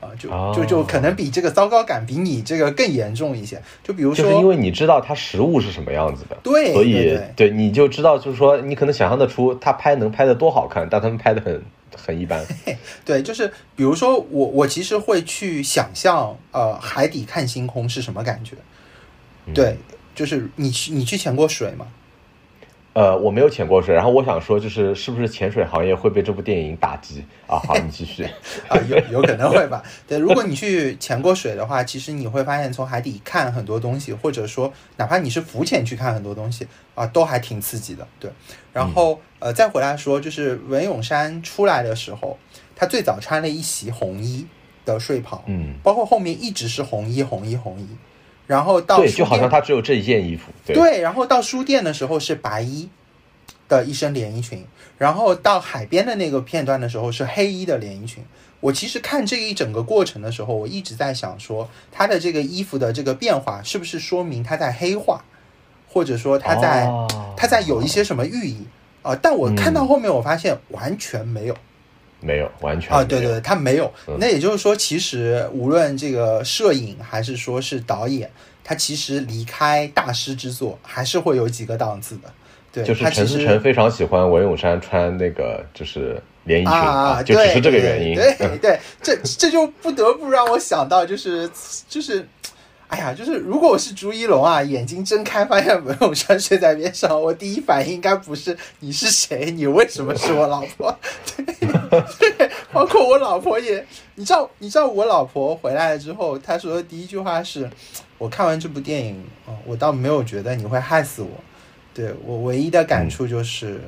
[0.00, 11.62] 啊，就就就可能比这个糟糕感比你这个更严重一些，就比如说，就是因为你知道它实物是什么样子的，对，所以对你就知道，就是说你可能想象得出他拍能拍的多好看，但他们拍的很。
[11.96, 12.40] 很一般，
[13.04, 18.54] 对，就是比如说我我其实会去想象，呃，海底看星空是什么感觉？
[19.52, 19.76] 对，
[20.14, 21.88] 就是你去你去潜过水吗？
[22.92, 27.56] 呃，我没有潜过水，然后我想说，就是是不是潜水行业会被这部电影打击啊？
[27.56, 28.24] 好，你继续
[28.68, 29.80] 啊，有有可能会吧？
[30.08, 38.06] 对，如果你去潜过水的话，其实你会发现从海底看很多东西，或者说哪怕你是浮潜去看很多东西啊，都还挺刺激的。
[38.18, 38.28] 对，
[38.72, 42.36] 然后呃，再回来说，就是文咏珊出来的时候，
[42.74, 44.44] 她最早穿了一袭红衣
[44.84, 47.86] 的睡袍，嗯，包括后面一直是红衣红衣红衣。
[48.46, 50.50] 然后到对，就好像他只有这一件衣服。
[50.66, 52.88] 对，然后到书店的时候是白衣
[53.68, 54.64] 的一身连衣裙，
[54.98, 58.24] 然后到海边的那个片段的时候是黑衣的连衣裙。
[58.60, 65.24] 我其实看这一整个过程的时候，我一直在想说，他的这个衣服的这个变化是不是说明他在黑化，
[65.88, 66.86] 或者说他在
[67.36, 68.66] 他在有一些什么寓意
[69.00, 69.16] 啊？
[69.16, 71.56] 但我看到后面，我发现完全没有。
[72.20, 73.92] 没有完全啊，对对对，他没有。
[74.18, 78.30] 那也就是说，其实无论这个摄影还是说是导演，
[78.62, 82.32] 他其实离开大师之作，还是会有几个档次的。
[82.72, 88.14] 对，就是陈思诚非常喜欢文咏珊穿那个就是连衣裙啊，就只是这个原因。
[88.14, 91.50] 对对，这这就不得不让我想到，就是
[91.88, 92.26] 就是。
[92.90, 100.98] 哎呀，就是如果我是朱一龙啊，眼睛睁开发现文咏珊睡在边上，我第一反应应该不是你是谁，你为什么是我老婆？
[101.36, 107.70] 对，包括我老婆也，你知道，你知道我老婆回来了之后，她说的第一句话是
[108.18, 111.30] ：“我看完这部电影，哦，我倒没有觉得你会害死我。”
[111.94, 113.80] 对我唯一的感触就是，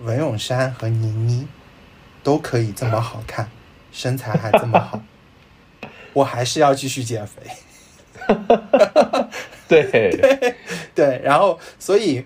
[0.00, 1.48] 文咏珊和倪妮
[2.22, 3.50] 都可以这么好看，
[3.90, 5.02] 身材还这么好，
[6.12, 7.42] 我还是要继续减肥。
[9.68, 10.54] 对对
[10.94, 12.24] 对，然后所以。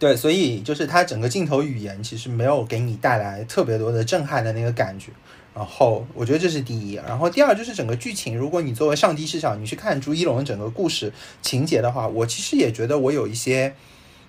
[0.00, 5.10] 对，所以就是它整个镜头语言其实没有给你带来特别多的震撼的那个感觉。
[5.52, 13.74] 然后我觉得这是第一，然后第二就是整个剧情，如果你作为上帝视角，你去看朱一龙整个故事情节的话，我其实也觉得我有一些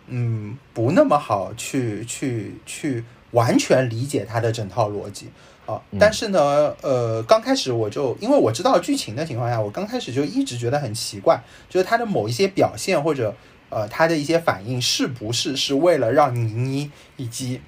[0.07, 5.27] 嗯不那么好去去去完全理解它的整套逻辑
[5.69, 5.81] 啊。
[5.99, 13.35] 但是呢，呃，刚开始我就因为我知道剧情的情况下，我刚开始就一直觉得很奇怪，就是他的某一些表现或者。
[13.71, 17.61] 呃，他的一些反应是不是是为了让倪妮以及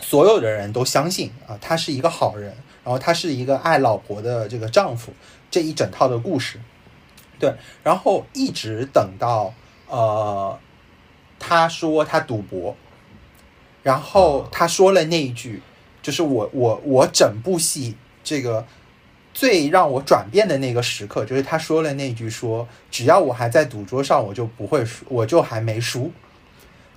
[0.00, 5.12] 所有的人都相信啊，他是一个好人，然后他是一个爱老婆的这个丈夫，
[5.50, 6.58] 这一整套的故事，
[7.38, 9.52] 对，然后一直等到
[9.88, 10.58] 呃，
[11.38, 12.74] 他说他赌博，
[13.82, 15.60] 然后他说了那一句，
[16.06, 18.64] 就是我我我整部戏这个。
[19.38, 26.10] 最让我转变的那个时刻，就是他说了那句：“说只要我还在赌桌上，我就不会输，我就还没输。”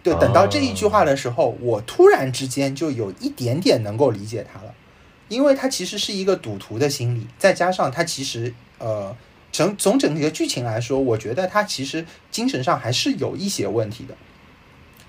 [0.02, 4.74] 对，等到这一句话的时候，我突然之间就有一点点能够理解他了，
[5.28, 9.14] 因为他其实是一个赌徒的心理，再加上他其实呃，
[9.52, 14.16] 整从整体的剧情来说，我觉得他其实精神上还是有一些问题的。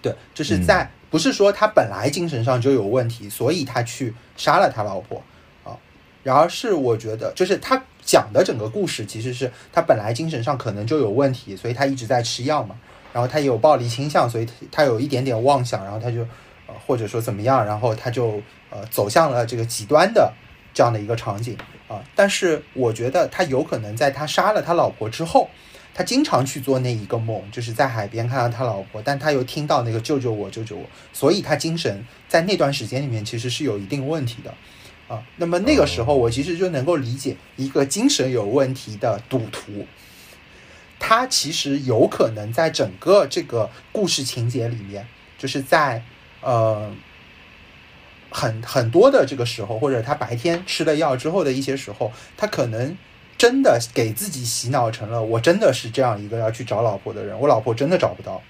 [0.03, 5.23] 对，就是在不是说他本来精神上就有问题，所以他去杀了他老婆
[5.65, 5.77] 啊。
[6.23, 12.77] 然而是我觉得，就是他讲的整个故事，其实是他本来精神上可能就有问题，所以他一直在吃药嘛。
[13.13, 16.21] 然后他也有暴力倾向，所以他有一点点妄想，然后他就
[16.69, 20.33] 呃或者说怎么样，然后他就呃走向了这个极端的
[20.73, 22.01] 这样的一个场景啊。
[22.15, 25.51] 但是我觉得他有可能在他杀了他老婆之后，
[25.93, 34.55] 他经常去做那一个梦，就是在海边看到他老婆，但他又听到那个救救我，救救我，所以他精神在那段时间里面其实是有一定问题的。
[35.09, 39.85] 啊，那么那个时候我其实就能够理解一个精神有问题的赌徒，
[41.01, 46.05] 他其实有可能在整个这个故事情节里面，就是在
[46.43, 46.95] 呃
[48.31, 52.97] 很很多的这个时候，或者他白天吃了药之后的一些时候，他可能
[53.41, 58.43] 真的给自己洗脑成了我真的是这样一个要去找老婆的人，我老婆真的找不到。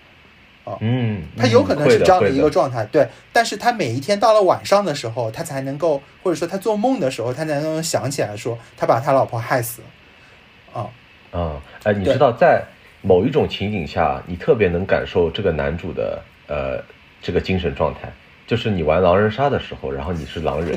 [0.81, 3.07] 嗯，他有可能是这样的一个状态，对。
[3.33, 10.81] 但是他每一天到了晚上的时候，他才能够，或者说他做梦的时候，他才能想起来说，他把他老婆害死了。
[10.81, 10.91] 啊，
[11.31, 12.65] 啊，哎，你知道，在
[13.01, 16.83] 某一种情景下，你特别能感受这个男主的呃
[17.23, 18.13] 这个精神状态，
[18.45, 20.77] 就是你玩狼人杀的时候，然后你是狼人，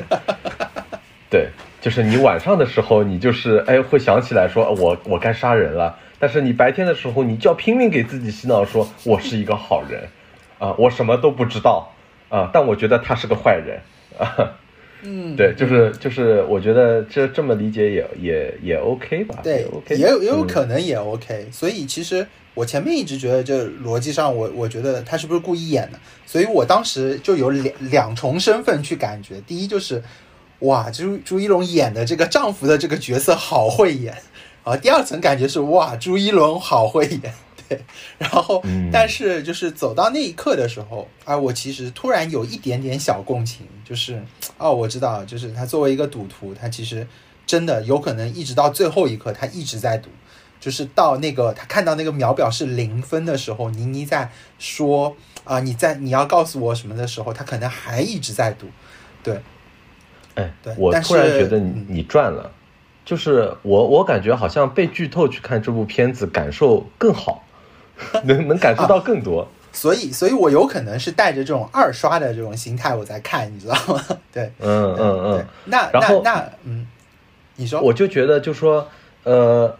[1.28, 1.48] 对，
[1.84, 5.98] 就是你晚上的时候，你就是哎会想起来说，我我该杀人了。
[6.18, 10.08] 但是你白天的时候，你就要拼命给自己洗脑，说我是一个好人，
[10.58, 11.92] 啊，我什么都不知道，
[12.30, 13.78] 啊，但我觉得他是个坏人，
[14.18, 14.56] 啊，
[15.02, 19.40] 嗯，对，就是就是，我觉得这这么理解也也也 OK 吧？
[19.42, 21.46] 对，OK，也有也有可能也 OK。
[21.52, 25.98] 所以其实我前面一直觉得，这逻辑上，我我觉得他是不是故意演的？
[26.24, 30.02] 所以我当时就有两两重身份去感觉，第一就是，
[30.64, 34.16] 哇，朱朱一龙演的这个丈夫的这个角色好会演。
[34.62, 37.34] 啊，第二层感觉是哇，朱一龙好会演，
[37.68, 37.84] 对。
[38.16, 44.22] 然后，但是就是走到那一刻的时候，啊，我其实突然有一点点小共情，就是
[44.56, 47.06] 哦，我知道，就是他作为一个赌徒，他其实
[47.46, 50.08] 真的有可能一直到最后一刻，他一直在赌。
[50.60, 58.66] 就是到那个他看到那个秒表是零分的时候，倪妮在说啊，你在你要告诉我什么的时候，他可能还一直在赌。
[59.22, 59.42] 对，
[60.34, 62.50] 哎，对，我突然觉得你你赚了。
[63.04, 67.44] 就是我，我感觉好像被剧透去看这部片子，感受更好，
[68.24, 69.46] 能能感受到更多。
[69.72, 74.02] 所以，所以我有可能是带着这种二刷的这种心态我在看，你知道吗？
[74.32, 75.46] 对，嗯嗯嗯。
[75.66, 76.86] 那那那，嗯，
[77.56, 78.88] 你说，我就觉得，就说，
[79.24, 79.76] 呃，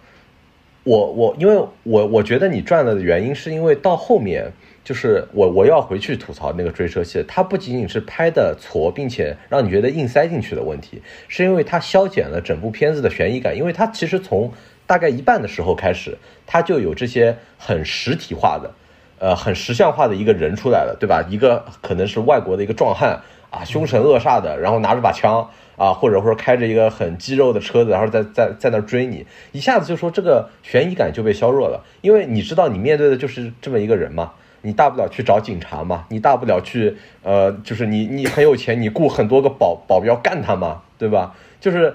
[0.82, 4.52] 我我，因为我我觉得你赚了的原因，是因为到后面。
[4.84, 13.56] 就是我我要回去吐槽那个追车戏，它不仅仅是拍的挫，并且让你觉得硬塞进去的问题，是因为它消减了整部片子的悬疑感。
[13.56, 14.52] 因为它其实从
[14.86, 18.70] 大概一半的时候开始，它就有这些很实体化的，
[19.18, 21.24] 呃，很实像化的一个人出来了，对吧？
[21.30, 23.18] 一个可能是外国的一个壮汉
[23.48, 34.32] 啊，凶神恶煞的，然后拿着把枪啊，或者说开着一个很肌肉的车子，然后在在在那追你，一下子就说这个悬疑感就被削弱了，因为你知道你面对的就是这么一个人嘛。
[34.64, 41.36] 你大不了去找警察嘛，你大不了去呃，就是你你很有钱，你雇很多个保保镖干他嘛，对吧？
[41.60, 41.94] 就是。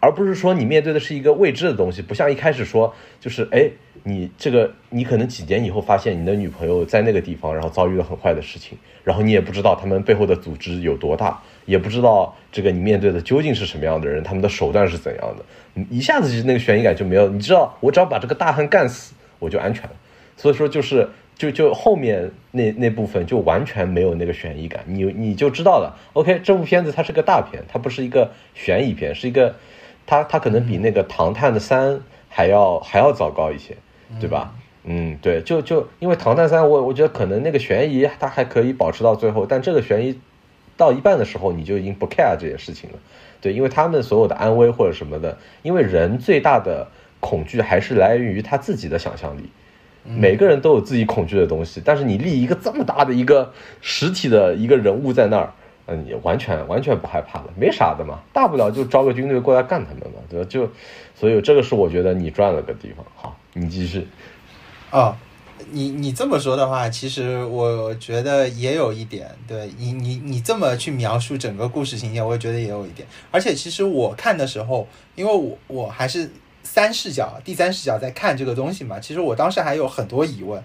[0.00, 3.70] 而不是说你面对的是一个未知的东西，不像一开始说，就是哎，
[4.02, 17.28] 你这个你可能几年以后发现你的女朋友在那个地方，然后遭遇了很坏的事情，然后你也不知道他们背后的组织有多大，也不知道这个你面对的究竟是什么样的人，他们的手段是怎样的，一下子就那个悬疑感就没有。
[17.28, 19.92] 你知道，我只要把这个大汉干死，我就安全了。
[20.36, 25.98] 所以说，就是就就后面那那部分就完全没有那个悬疑感，你你就知道了。
[26.12, 29.54] OK，这部片子它是个大片，它不是一个悬疑片，是一个。
[30.06, 33.74] 它它可能比那个《唐探》的三还要还要糟糕一些，
[34.20, 34.54] 对吧？
[34.82, 40.20] 嗯，对，就就因为《唐探三》，我我觉得可能那个悬疑它还可以保持到最后，但这个悬疑
[40.76, 42.98] 到一半的时候你就已经不 care 这件事情了，
[43.40, 46.86] 对，因为他们所有的安危或者什么的，因为人最大的
[47.18, 49.48] 恐惧还是来源于他自己的想象力，
[50.04, 55.52] 每个人都有自己恐惧的东西，但是你立一个这么大的一个实体的一个人物在那儿。
[55.86, 60.46] 嗯，你完全完全不害怕了，没啥的嘛，大不了就招个军队过来干他们嘛，对吧？
[60.48, 60.66] 就，
[61.14, 63.04] 所以这个是我觉得你赚了个地方。
[63.14, 64.08] 好，你继续。
[64.90, 65.14] 哦，
[65.70, 73.06] 你你这么说的话，其实我觉得也有一点，对你你你这么去描述整个故事情节，我也觉得也有一点。
[73.30, 76.30] 而且其实我看的时候，因为我我还是
[76.74, 80.60] 三视角、第三视角在看这个东西嘛，其实我当时还有很多疑问，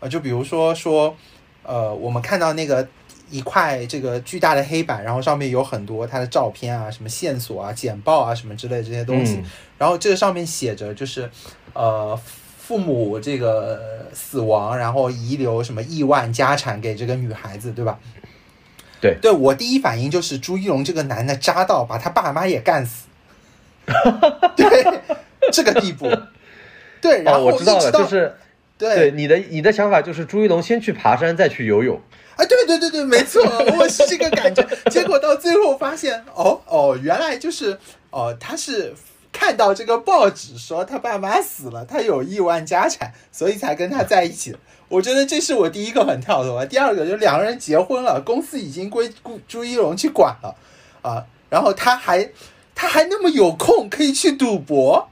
[0.00, 1.16] 呃，就比如说说，
[1.62, 2.86] 呃，我们看到那个。
[3.30, 9.42] 一块这个巨大的黑板，然后上面有很多他的照片啊，什么线索啊、简报啊，什么之类这些东西。
[9.78, 11.28] 然后这个上面写着就是，
[11.72, 12.16] 呃，
[12.58, 17.98] 父母这个死亡，然后遗留什么亿万家产给这个女孩子，对吧？
[19.00, 23.06] 对，对我第一反应就是朱一龙这个男的渣到把他爸妈也干死，
[24.54, 25.00] 对
[25.52, 26.10] 这个地步。
[27.00, 28.34] 对，然后我知道了，就是
[28.78, 32.00] 对你的你的想法就是朱一龙先去爬山，再去游泳。
[32.36, 33.42] 啊，对对对对，没错，
[33.78, 34.66] 我是这个感觉。
[34.90, 37.78] 结果到最后发现，哦哦，原来就是
[38.10, 38.92] 哦，他是
[39.32, 44.56] 看到这个报纸说他爸妈死了，他有亿万家产，所以才跟他在一起。
[44.88, 46.64] 我觉得这是我第一个很跳脱。
[46.66, 50.56] 第二个就两个人结婚了，公司已经归朱朱一龙去管了
[51.02, 52.30] 啊，然后他还
[52.74, 55.08] 他还那么有空可以去赌博，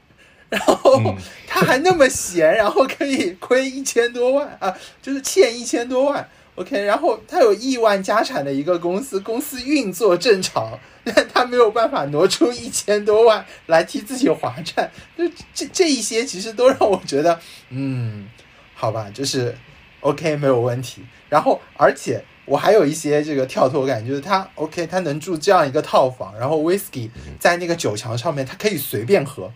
[0.53, 1.15] 然后
[1.47, 6.27] 他还那么闲，然后可以亏一千多万啊，就是欠一千多万。
[6.55, 17.39] OK，然后他有亿万家产的一个公司，公司运作正常，但他没有办法挪出一千多万来替自己还债，就这这一些其实都让我觉得，
[17.69, 18.27] 嗯，
[18.75, 19.57] 好吧，就是
[20.01, 21.01] OK 没有问题。
[21.29, 29.51] 然后而且我还有一些这个跳脱感，就是他 OK 他能住这样一个套房，然后 Whisky 在那个酒墙上面他可以随便喝，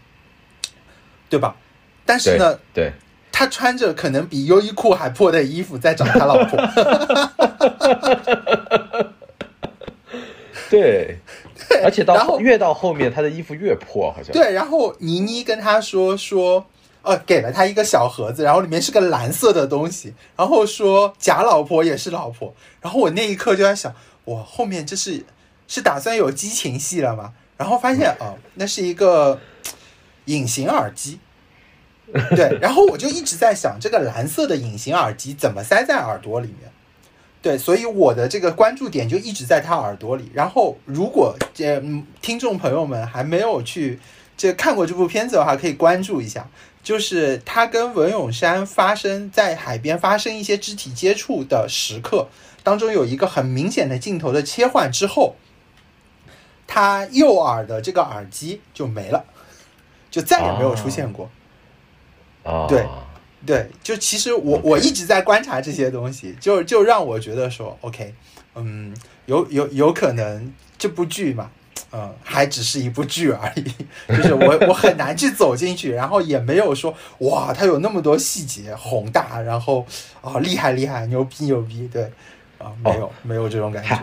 [1.30, 1.56] 对吧？
[2.06, 2.92] 但是呢，对。
[3.30, 6.58] 他穿着可能比优衣库还破的衣服在找他老婆，
[10.72, 11.20] 对，
[11.84, 14.52] 而且到越到后面他的衣服越破，好像对。
[14.54, 16.66] 然后倪妮跟他说说，
[17.04, 22.56] 呃，给了他一个小盒子，然后里面是个蓝色的东西，然后说假老婆也是老婆。
[22.82, 25.24] 然后我那一刻就在想，我，后面这是
[25.68, 27.34] 是打算有激情戏了吗？
[27.56, 29.40] 然后发现哦，那是一个
[30.28, 31.20] 隐形耳机。
[32.38, 36.72] 对， 然后我就一直在想，这个蓝色的隐形耳机怎么塞在耳朵里面？
[37.42, 40.32] 对，所以我的这个关注点就一直在他耳朵里。
[40.34, 41.82] 然后，如果这
[42.22, 44.00] 听众朋友们还没有去
[44.38, 46.50] 这看过这部片子的话，可以关注一下，
[46.82, 52.28] 就是他跟文咏珊发生在海边发生一些肢体接触的时刻
[52.64, 55.36] 当中，有一个很明显的镜头的切换之后，
[56.66, 59.26] 他右耳的这个耳机就没了，
[60.18, 61.30] 就再也没有出现过。
[62.68, 62.84] 对，
[63.46, 68.16] 对，就其实我我一直在观察这些东西，就就让我觉得说，OK，
[68.56, 68.96] 嗯，
[69.28, 71.52] 有有有可能这部剧嘛，
[71.92, 73.72] 嗯，还只是一部剧而已，
[74.08, 79.86] 就是我我很难去走进去，然后也没有说哇，它有那么多细节宏大，然后
[80.22, 82.12] 啊厉害厉害牛逼牛逼，对，
[82.58, 83.96] 啊没有没有这种感觉。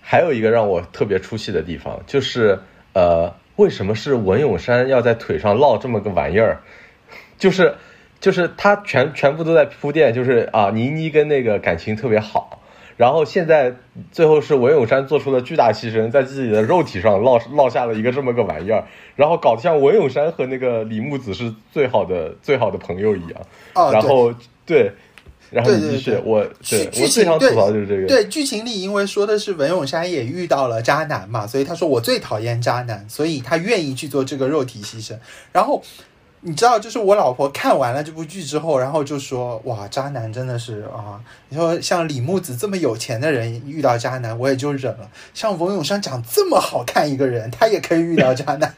[0.00, 2.58] 还有一个让我特别出戏的地方，就是
[2.94, 6.60] 呃，为什么是文咏珊要在腿上烙这么个玩意儿？
[7.38, 7.74] 就是，
[8.20, 12.62] 就是他全全部都在铺垫，就是啊，倪妮跟那个感情特别好，
[12.96, 13.74] 然后现在
[14.10, 18.84] 最后是文咏珊做出了巨大牺牲，在自己的肉体上烙烙下了一个这么个玩意儿，
[19.16, 23.40] 然后搞得像文咏珊和那个李木子是最好的最好的朋友一样。
[23.74, 24.32] 哦，然后
[24.64, 24.92] 对，
[25.50, 28.06] 然后继续，我对我最想吐槽就是这个。
[28.06, 35.16] 对剧情里，因为说的是文咏珊也遇到了渣男嘛，所以他说我最讨厌渣男，所以他愿意去做这个肉体牺牲，
[35.52, 35.82] 然后。
[36.42, 41.18] 你知道，就是我老婆看完了这部剧之后，然后就说：“哇，渣男真的是啊！
[41.48, 45.10] 你说像李木子这么有钱的人遇到渣男，我也就忍了。
[45.34, 48.72] 像文咏珊长这么好看一个人，他也可以遇到渣男。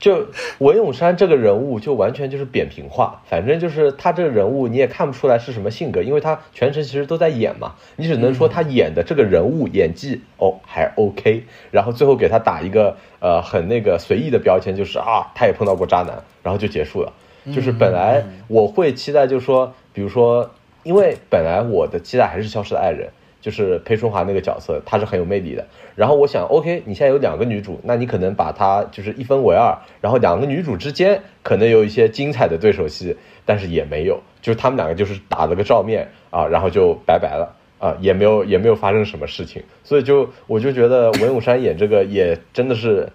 [0.00, 0.26] 就就
[0.58, 17.12] 文咏珊这个人物就完全就是扁平化，反正就是他这个人物你也看不出来是什么性格，因为他全程其实都在演嘛，你只能说他演的这个人物演技哦还 OK，然后最后给他打一个呃很那个随意的标签，就是啊他也碰到过渣男，然后就结束了。
[17.54, 20.50] 就是本来我会期待，就是说，比如说，
[20.82, 23.10] 因为本来我的期待还是消失的爱人。
[23.40, 25.66] 就是裴春华那个角色，她是很有魅力的。
[25.96, 39.62] 然后我想，OK，你现在有两个女主，那你可能把她就是一分为二，然后两个女主之间可能有一些精彩的对手戏，但是也没有，就是他们两个就是打了个照面啊，然后就拜拜了啊，也没有也没有发生什么事情。
[39.84, 43.08] 所以就我就觉得文咏珊演这个也真的是，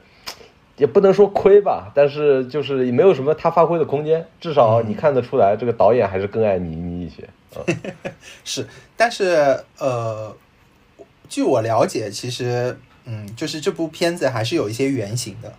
[0.78, 4.26] 也不能说亏吧，但是就是也没有什么她发挥的空间。
[4.39, 7.23] 至少你看得出来，这个导演还是更爱倪妮一些。
[8.43, 10.36] 是，但是呃，
[11.30, 15.53] 据我了解，其实嗯，就是这部片子还是有一些原型的，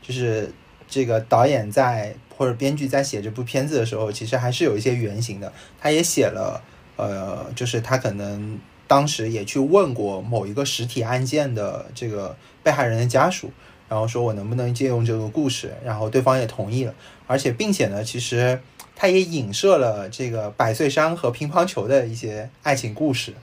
[0.00, 0.52] 就是
[0.88, 5.52] 这个导演在或者编剧在写这部片子的时候，其实还是有一些原型的。
[5.80, 6.62] 他也写了，
[6.96, 13.50] 呃，就是他可能当时也去问过某一个实体案件的这个被害人的家属，
[13.88, 16.94] 然后说我能不能借用这个故事，然后对方也同意了，
[17.26, 18.60] 而且并且呢，其实。
[18.96, 23.34] 他也影射了这个百岁山和乒乓球的一些爱情故事，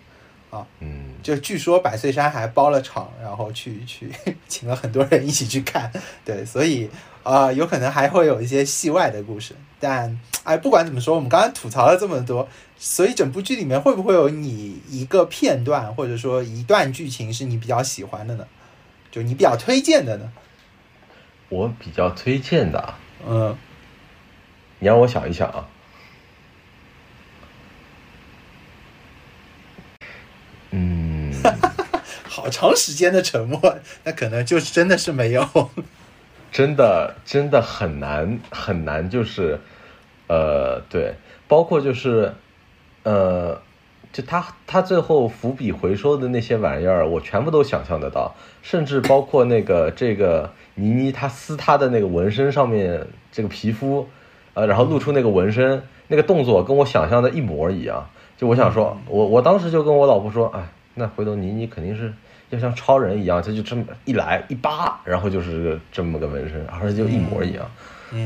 [0.50, 4.12] 啊，嗯，就据说百岁山还包了场，然后去 去
[4.48, 5.92] 请了很多人一起去看，
[6.24, 6.90] 对，所以
[7.24, 9.54] 啊，有可能还会有一些戏外的故事。
[9.80, 12.48] 但哎，不管怎么说，我们刚刚吐槽了这么多，
[12.78, 18.48] 所以整部剧里面会不会有你一个片段或者说一段剧情是你比较喜欢的呢？
[19.12, 20.32] 就你比较推荐的呢？
[21.50, 22.94] 我比较推荐的，
[23.28, 23.58] 嗯。
[24.84, 25.68] 你让我想一想啊，
[30.72, 31.32] 嗯，
[32.28, 35.48] 好长时间的沉默，那可能就是真的是没有，
[36.52, 39.60] 真的真的很难很难，就是
[40.28, 41.14] 呃，对，
[41.48, 42.34] 包括就是
[43.04, 43.62] 呃，
[44.12, 54.10] 就他他最后伏笔回收的那些玩意儿，我全部都想象得到，甚至包括那个这个倪妮她撕她的那个纹身上面这个皮肤。
[54.54, 58.06] 呃，然后露出那个纹身，那个动作跟我想象的一模一样。
[58.38, 62.12] 就我想说，我我当时就跟我老婆说，哎，那回头你你肯定是
[62.50, 67.66] 要像超人一样，他就这么一来一扒，然后就是这么个纹身，而且就一模一样。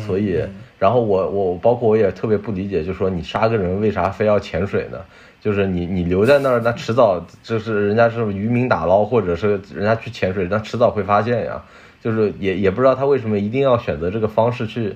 [0.07, 0.41] 所以，
[0.79, 4.97] 然后我我包括我也特别不理解，就说你杀个人为啥非要潜水呢？
[5.41, 11.61] 就是你你留在那儿，那迟早就是人家是渔民打捞，或者是人家去潜水，那迟早会发现呀。
[12.01, 14.95] 就是也也不知道他为什么一定要选择这个方式去。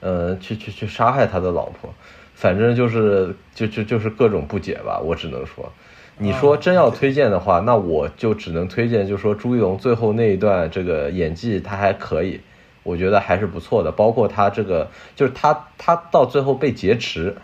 [0.00, 1.92] 呃，去去去杀害他的老婆，
[2.34, 5.00] 反正就是就就就是各种不解吧。
[5.00, 5.72] 我只能说，
[6.18, 12.40] 你说真要推荐的话，那我就只能推荐，就是说朱一龙最后那一段这个演技他还可以，
[12.84, 13.90] 我觉得还是不错的。
[13.90, 17.34] 包括他这个，就是他他到最后被劫持，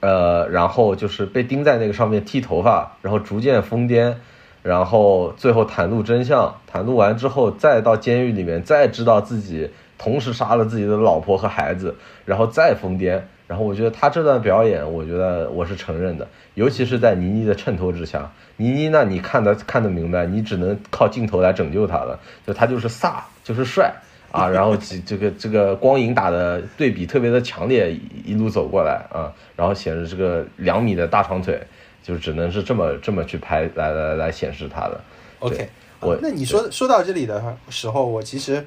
[0.00, 4.14] 呃，然后就是被钉在那个上面剃头发，然后逐渐疯癫，
[4.62, 9.70] 然后最后袒露真相，袒露完之后再到监狱里面再知道自己。
[9.96, 23.94] 同时杀了自己的老婆和孩子，然后再疯癫，然后我觉得他这段表演，我觉得我是承认的，尤其是在倪妮的衬托之下，倪妮那你看得看得明白，你只能靠镜头来拯救他了，就他就是飒，就是帅
[24.32, 31.60] 啊， 然后这这个这个光影打的对比特别的强烈，一路走过来啊，然后显示这个两米的大长腿，
[32.02, 35.00] 就只能是这么这么去拍来来来显示他的。
[35.38, 35.68] OK，
[36.00, 38.64] 我那你说说到这里的时候，我其实。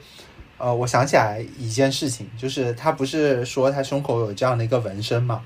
[0.57, 5.43] 呃，我想起来一件事情，就是他不是说他胸口有这样的一个纹身嘛？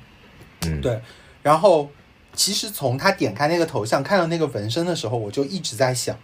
[0.65, 1.01] 嗯，对。
[1.43, 1.89] 然后，
[2.33, 6.17] 其实从他点开那个头像看到那个纹身的时候，我就一直在想，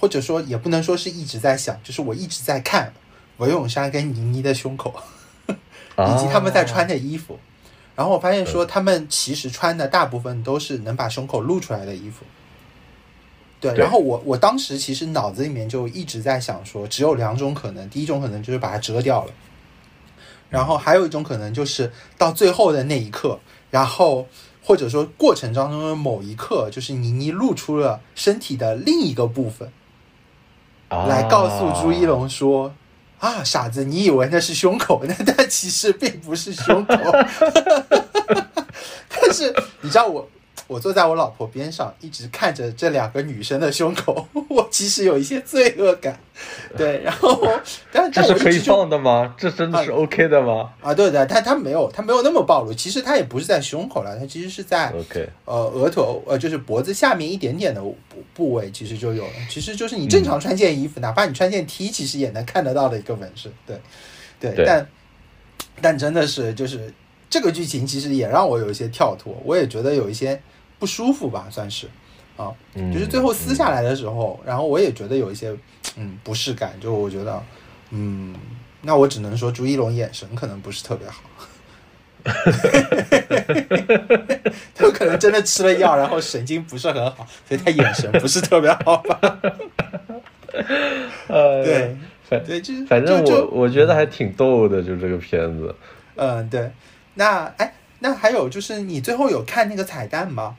[0.00, 2.92] 或者说也不能说是一直在想，就是我一直在看
[3.36, 4.94] 文咏珊跟倪妮的胸口，
[5.46, 7.38] 以及他们在穿的衣服。
[7.94, 12.24] 然后我发现说，他们其实穿的大部分都是能把胸口露出来的衣服。
[13.72, 19.32] 对，然后我我当时其实脑子里面就一直在想说，只有两种可能，第一种可能就是把它遮掉了，
[20.50, 23.38] 然后还有一种可能就是到最后的那一刻，
[23.70, 24.28] 然后
[24.62, 29.72] 或者说过程当中的某一刻，就是倪妮露出了身体的另一个部分，
[30.90, 32.74] 来告诉朱一龙说
[33.18, 36.94] ：“啊，傻子，你以为那是胸口，那但其实并不是胸口。
[39.08, 40.28] ”但是你知道我。
[40.66, 46.18] 我坐在我老婆边上，一直看着这两个女生的胸口， 我其实有一些罪恶感。
[46.76, 47.46] 对，然后
[47.92, 49.34] 但这是可以放的吗？
[49.36, 50.72] 这真的是 OK 的吗？
[50.80, 57.96] 啊，对的，他他没有他没有那么暴露，其实他也不是在胸口了，他其实是在 OK 呃额头呃就是脖子下面一点点的部
[58.32, 59.32] 部位，其实就有了。
[59.50, 63.52] 其实就是你正常穿件衣服，哪怕你穿件 T，其实也能看得到的一个纹身。
[63.66, 63.78] 对，
[64.40, 64.88] 对，但
[65.80, 66.92] 但真的是就是
[67.28, 70.40] 这个剧情其实也让我有一些跳脱，我也觉得有一些。
[70.78, 71.88] 不舒服吧，算是，
[72.36, 72.52] 啊，
[72.92, 75.54] 就是最后撕下来的时候，然后我也觉得有一些，
[75.96, 77.42] 嗯，不适感，就我觉得，
[77.90, 78.34] 嗯，
[78.82, 81.22] 那我只能说朱一龙眼神可能不是特别好，
[84.74, 89.40] 他可能真的吃了药，然后神经不是很好，所以他眼神不是特别好吧？
[91.28, 91.96] 呃，对，
[92.28, 95.74] 反对，就是反正我我觉得还挺逗的，就这个片子，
[96.16, 96.70] 嗯，对，
[97.14, 100.56] 那哎，那还有就是你最后有看那个彩蛋吗？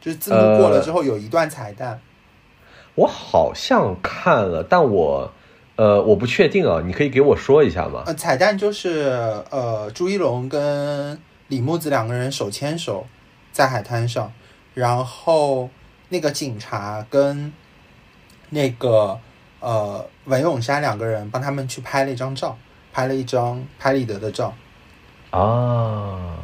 [0.00, 2.00] 就是字幕过了之后有一段彩蛋，
[2.94, 5.32] 我好像看了，但我
[5.76, 8.04] 呃我不确定啊，你可以给我说一下吗？
[8.06, 11.18] 呃，彩蛋就是呃朱一龙跟
[11.48, 13.06] 李木子两个人手牵手
[13.52, 14.32] 在海滩上，
[14.74, 15.68] 然后
[16.08, 17.52] 那个警察跟
[18.50, 19.18] 那个
[19.60, 22.56] 呃文咏珊两个人帮他们去拍了一张照，
[22.92, 24.54] 拍了一张拍立得的照。
[25.30, 26.38] 啊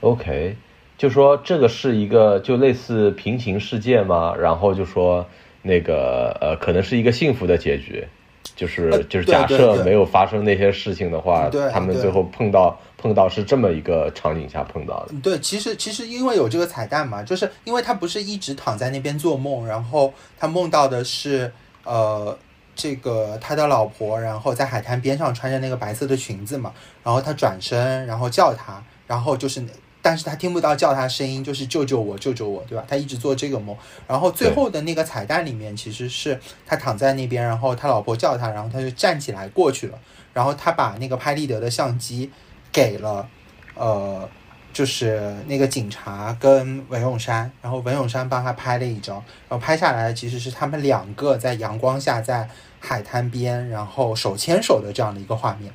[0.00, 0.56] ，OK。
[0.98, 4.34] 就说这个是一个就类似平行世界吗？
[4.34, 5.26] 然后就说
[5.60, 8.06] 那个呃，可能是一个幸福的结局，
[8.54, 15.14] 就是就是假设没有发生那些事情的话，他们最后碰到碰到是这么一个场景下碰到的。
[15.22, 21.52] 对，其实其实因为有这个彩蛋嘛，就是因为他不是一直躺在那边做梦，然后他梦到的是
[21.84, 22.34] 呃
[22.74, 26.72] 这个他的老婆，然后在海滩边上穿着那个白色的裙子嘛，
[27.04, 29.62] 然后他转身然后叫他，然后就是。
[30.06, 32.84] 但是他听不到叫他声音，就是救救我，救救我，对吧？
[32.86, 33.76] 他一直做这个梦，
[34.06, 39.98] 然后最后的那个彩蛋里面，其实是他躺在那边，然后他老婆叫他，然后他就站起来过去了，
[40.32, 42.30] 然后他把那个拍立得的相机
[42.70, 43.28] 给了，
[43.74, 44.28] 呃，
[44.72, 49.16] 就是那个警察跟文咏珊，然后文咏珊帮他拍了一张，
[49.48, 52.48] 然后拍下来的其实是他们两个在阳光下在
[52.78, 55.72] 海滩边，然后手牵手的这样的一个画面，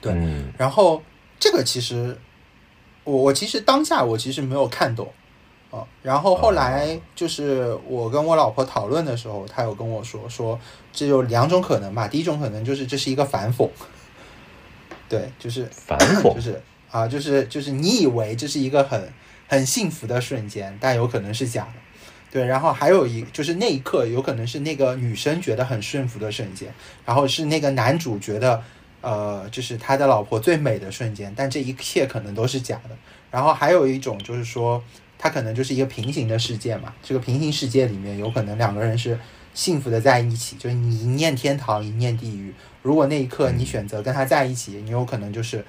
[0.00, 0.12] 对，
[0.56, 1.00] 然后
[1.38, 2.18] 这个其实。
[3.08, 5.10] 我我其实当下我其实没有看懂，
[5.70, 10.60] 啊，然后后来就是我跟我老婆讨论的时候，她有跟我说说
[10.92, 13.66] 这有两种可能吧，第一种可能就是这是一个反讽，
[15.08, 19.10] 对，就是反讽， 就是啊，就是就是你以为这是一个很
[19.48, 21.80] 很幸福的瞬间，但有可能是假的，
[22.30, 26.74] 对，然后还有一就是那一刻有可能是那个女生觉得很幸福的瞬间，
[27.06, 28.62] 然后是那个男主觉得。
[29.00, 32.96] 呃，就是他的老婆最美的瞬间，但这一切可能都是假的。
[33.30, 34.82] 然后还有一种就是说，
[35.16, 36.92] 他可能就是一个平行的世界嘛。
[37.02, 39.18] 这个平行世界里面有可能两个人是
[39.54, 42.52] 幸福的在一起，就是你一念天堂，一念地狱。
[42.82, 45.64] 如果那一刻你选择跟他在一起，你有可能就是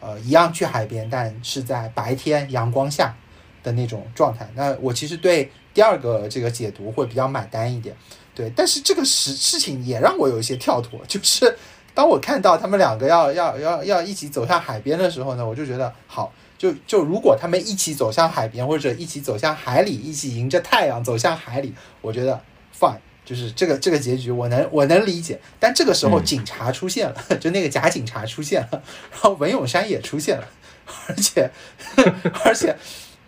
[0.00, 3.16] 呃一样去海边，但是在白天阳光下
[3.62, 4.50] 的那种状态。
[4.54, 7.96] 那我其实对第二个这个解读会比较买单一点，
[8.34, 8.52] 对。
[8.54, 11.56] 但是这个事事情也让我有一些跳脱，就是。
[11.94, 22.40] 当我看到他们两个要要要要一起走向海边的时候呢，我就觉得好，就就如果他们一起走向海边，或者一起走向海里，一起迎着太阳走向海里，我觉得
[22.76, 25.40] fine，就是这个这个结局我能我能理解。
[25.60, 28.82] 但这个时候警察出现了， 就那个假警察出现了，
[29.12, 30.48] 然后文咏珊也出现了，
[31.06, 31.48] 而且
[32.44, 32.76] 而且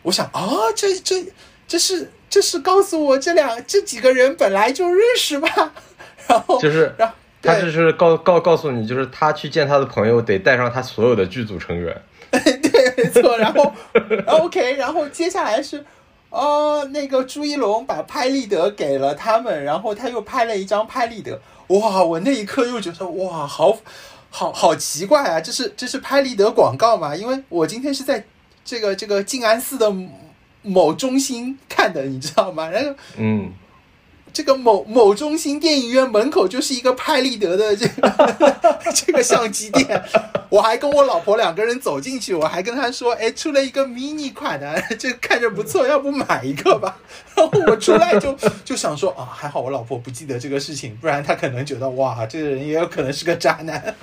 [0.02, 0.42] 我想啊，
[0.74, 1.24] 这这
[1.68, 5.72] 这是这是告诉我这两这几个人本来就认识吧？
[6.26, 7.14] 然后就是然后。
[7.46, 11.96] 他就是告告告诉你，就是他去见他的朋友得带上他所有的剧组成员。
[12.30, 13.38] 对，没错。
[13.38, 13.72] 然后
[14.26, 15.84] ，OK，然后接下来是，
[16.28, 21.40] 哦，那个朱一龙把拍立得给了他们，然后他又拍了一张拍立得。
[21.68, 23.78] 哇，我那一刻又觉得哇，好
[24.30, 25.40] 好好奇怪啊！
[25.40, 27.14] 这是这是拍立得广告嘛？
[27.14, 28.24] 因为我今天是在
[28.64, 29.92] 这个这个静安寺的
[30.62, 32.68] 某中心看的，你知道吗？
[32.68, 33.52] 然后，嗯。
[34.36, 38.52] 这个某某中心电影院门口就是一个拍立得的这个
[38.94, 39.98] 这个相机店，
[40.50, 46.98] 我还跟我老婆两个人走进去，我还跟她说：“哎，出了一个 mini 款的， 这看着不错，要不买一个吧？”
[47.34, 53.96] 然后 我出来就就想说：“啊，还好我老婆不记得这个事情，不然她可能觉得哇，这个人也有可能是个渣男。”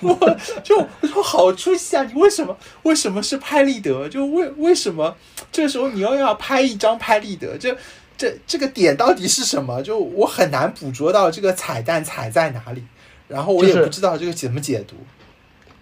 [0.00, 0.14] 我
[0.62, 2.02] 就我说好出息啊！
[2.04, 4.10] 你为什么为什么是拍立得？
[4.10, 5.16] 就为为什么
[5.50, 7.56] 这时候你又要拍一张拍立得？
[7.56, 7.74] 就。
[8.18, 9.80] 这这个点到底是什么？
[9.82, 12.82] 就我很难捕捉到这个彩蛋踩在哪里，
[13.28, 14.96] 然后我也不知道这个怎么解读。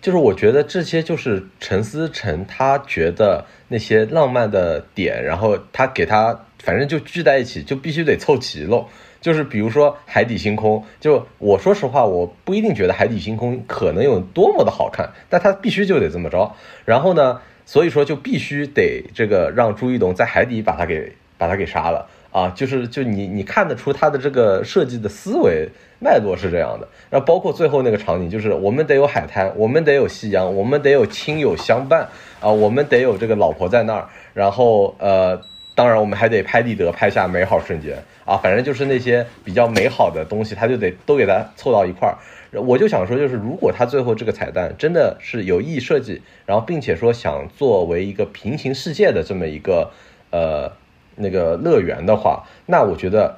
[0.03, 8.87] 就是我觉得这些就是陈思诚他觉得那些浪漫的点，然后他给他反正就聚在一起，就必须得凑齐喽。
[9.21, 16.55] 就是比如说海底星空，就我说实话，我不一定觉得海底星空可能有多么的好看，但他必须就得这么着。
[16.85, 22.53] 然后呢，所以说就必须得这个让朱一龙在海底把他给把他给杀了啊！
[22.55, 25.69] 就是就你你看得出他的这个设计的思维
[25.99, 26.87] 脉络是这样的。
[27.09, 32.07] 然后包括最后那个场景，就是我们得有海滩，我们得有夕阳，我们得有亲友相伴
[32.41, 35.41] 啊，我们得有这个老婆在那儿，然后呃。
[35.77, 38.35] 当然，我们还得拍立得，拍下美好瞬间啊！
[38.39, 42.17] 反正就是那些比较美好的东西，他就得都给他凑到一块儿。
[42.63, 49.91] 我就想说，就是如果他最后这个彩蛋真的是有意设计，然后并且说想作为一个平行世界的这么一个
[50.31, 50.73] 呃
[51.17, 53.37] 那个乐园的话，那我觉得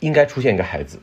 [0.00, 0.98] 应该出现一个孩子，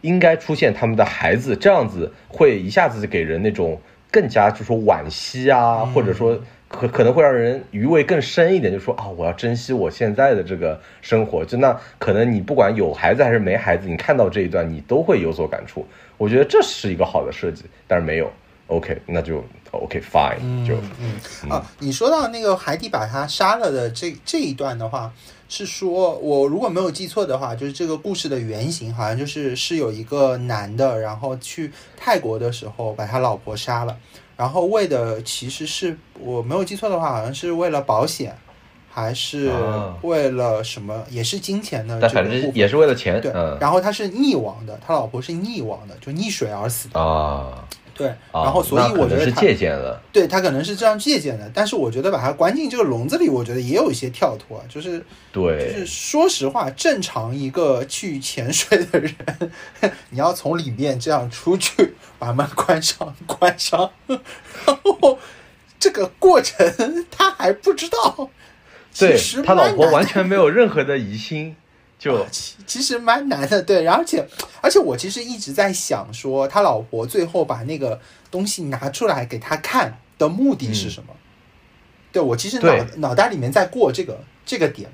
[0.00, 3.80] 应该出现他们的孩子，这样子会一下子给人那种
[4.10, 6.40] 更加就说惋惜啊，或者说。
[6.66, 11.44] 可可能会让人余味更深一点，就说啊，我要珍惜我现在的这个生活。
[11.44, 15.86] 就那可能你不管有孩子还是没孩子，你看到这一段你都会有所感触。
[16.16, 18.28] 我觉得这是一个好的设计，但是没有。
[18.68, 25.12] OK，那就 OK fine，就嗯啊，你说到那个海底把他杀了的这这一段的话，
[25.48, 33.96] 是说我如果没有记错的话，就是这个故事的原型好像就是是有一个男的，然后去泰国的时候把他老婆杀了。
[34.36, 38.34] 然后为的其实是我没有记错的话，好像是为了保险，
[38.90, 39.52] 还是
[40.02, 41.04] 为了什么？
[41.10, 43.20] 也是金钱的，但反正也是为了钱。
[43.20, 47.64] 对，然后他是溺亡的，他老婆是溺亡的，就溺水而死的啊。
[47.94, 59.14] 对，然后所以我觉得是借鉴了，对他可能是这样借鉴的，但是我觉得把它关进这个笼子里，我觉得也有一些跳脱，就是对，就是说实话，正常一个去潜水的人，
[60.10, 64.18] 你要从里面这样出去，把门关上，关上，然
[64.82, 65.18] 后
[65.78, 68.28] 这个过程 他还不知道，
[68.98, 71.54] 对他老婆完全没有任何的疑心。
[71.98, 74.26] 就其其实蛮难的，对，而且
[74.60, 77.98] 而且我其实一直在想说，他老婆最后把那个
[78.30, 81.14] 东西拿出来给他看的目的是什么？
[82.12, 84.90] 对我其实脑脑袋里面在过这个这个点，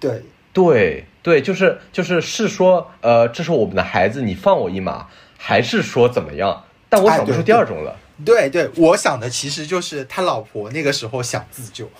[0.00, 0.22] 对
[0.52, 6.64] 对对，就是就是是说，呃，这是我们的孩子，你放我一马，还是说怎么样？
[6.88, 7.96] 但我想不出第二种了。
[8.24, 11.90] 对对，我想的其实就是他老婆那个时候想自救。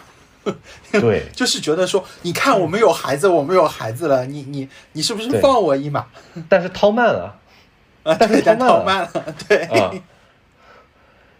[0.93, 6.07] 对，就是觉得说，你看我们有孩子，我们有孩子了，你你你是不是放我一马？
[6.49, 7.39] 但是掏慢了，
[8.03, 9.69] 啊，但是掏慢了，对，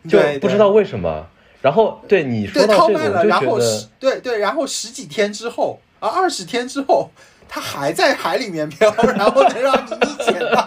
[0.09, 1.27] 就不知道为什么。
[1.61, 7.11] 然后对你说到这个，然后十对对，然后十几天之后啊，二十天之后，
[7.49, 10.67] 他还在海里面漂，然后能让你理解他，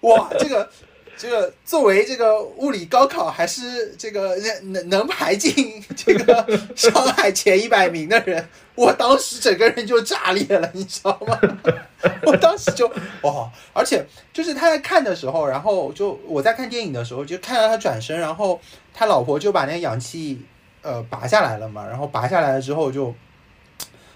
[0.00, 0.68] 哇，这个。
[1.16, 11.38] 这个作为这个物理高考还是这个能能排进这个上海前一百名的人，我当时整个人就炸裂了，你知道吗？
[12.26, 12.86] 我当时就
[13.22, 18.60] 哇，而且就是他在看的时候，然后就我在看电影的时候，就看到他转身，然后
[18.92, 20.44] 他老婆就把那个氧气
[20.82, 23.14] 呃拔下来了嘛，然后拔下来了之后就。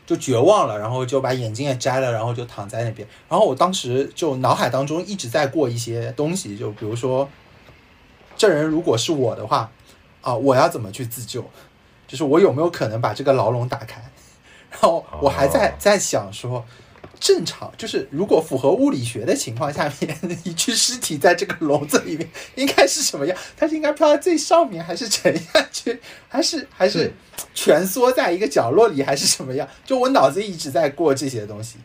[0.08, 3.06] 就绝望了，然后就把眼镜也摘了，然后就躺在那边。
[3.28, 7.28] 然后我当时就脑海当中一直在过一些东西，就比如说，
[8.34, 9.70] 这人如果是我的话，
[10.22, 11.44] 啊，我要怎么去自救？
[12.06, 14.00] 就是我有没有可能把这个牢笼打开？
[14.72, 16.64] 然后我还在在想说。
[17.20, 23.36] 正常就是，如果符合物理学的情况下面，一具尸体在这个笼子里面应该是什么样？
[23.56, 27.12] 它是应该飘在最上面，还是沉下去，还是还是
[27.54, 29.68] 蜷缩在一个角落里，还是什么样？
[29.84, 31.78] 就我脑子一直在过这些东西。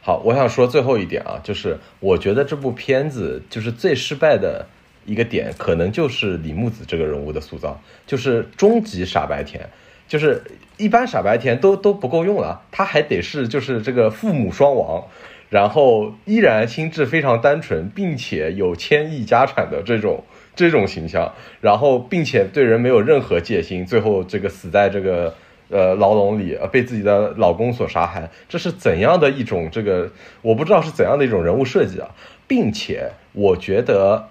[0.00, 4.66] 好，我想说最后一点啊，就是我觉得这部片子就是最失败的
[5.06, 9.68] 一个点，可能就是李木子这个人物的塑造，就是终极傻白甜。
[10.06, 10.42] 就是
[10.76, 15.04] 一般傻白甜都都不够用了，他还得是就是这个父母双亡，
[15.50, 20.24] 然后依然心智非常单纯，并且有千亿家产的这种
[20.54, 25.34] 这种形象，然后并且对人没有任何戒心，最后这个死在这个
[25.70, 30.10] 呃牢笼里，被自己的老公所杀害，这是怎样的一种这个
[30.42, 32.08] 我不知道是怎样的一种人物设计啊，
[32.46, 34.28] 并且我觉得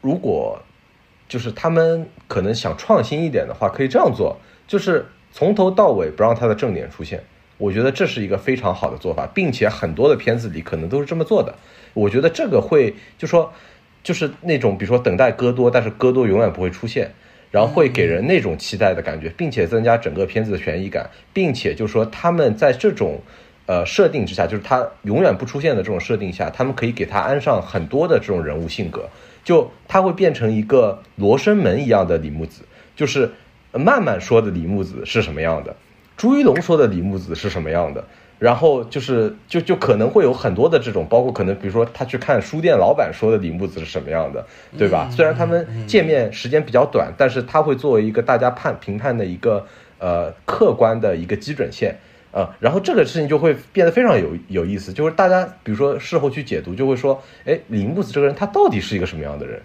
[0.00, 0.60] 如果
[1.28, 4.38] 就是他们可能想创新一点的话，可以这样做。
[4.70, 7.20] 就是从头到尾不让他的正脸出现，
[7.58, 11.52] 我觉得这是一个非常好的做法，并且很多的片子里可能都是这么做的。
[11.92, 13.52] 我觉得这个会就说，
[14.04, 17.10] 就是那种比如说等待戈多，但是戈多永远不会出现，
[17.50, 23.20] 然后会给人那种期待的感觉，并且增加整个片子的悬疑感，并且就说他们在这种
[23.66, 29.08] 呃设定之下，就是他永远不出现的这种设定下，他们可以给他安上很多的这种人物性格，
[29.42, 32.62] 就他会变成一个罗生门一样的李木子，
[32.94, 33.32] 就是
[33.72, 35.76] 慢慢说的李木子是什么样的，
[36.16, 38.04] 朱一龙说的李木子是什么样的。
[38.40, 44.46] 然后就是就就可能会有很多的这种，包括可能比如说他去看书店老板说的李木子是什么样的，
[44.78, 45.10] 对吧？
[45.10, 49.66] 虽然他们见面时间比较短，但是他会作为一个大家判评判的一个
[49.98, 51.98] 呃客观的一个基准线
[52.32, 52.56] 啊。
[52.60, 59.60] 然后这个事情就会变得非常有有意思，就是大家比如说事后去解读，就会说，哎，李木子这个人他到底是一个什么样的人？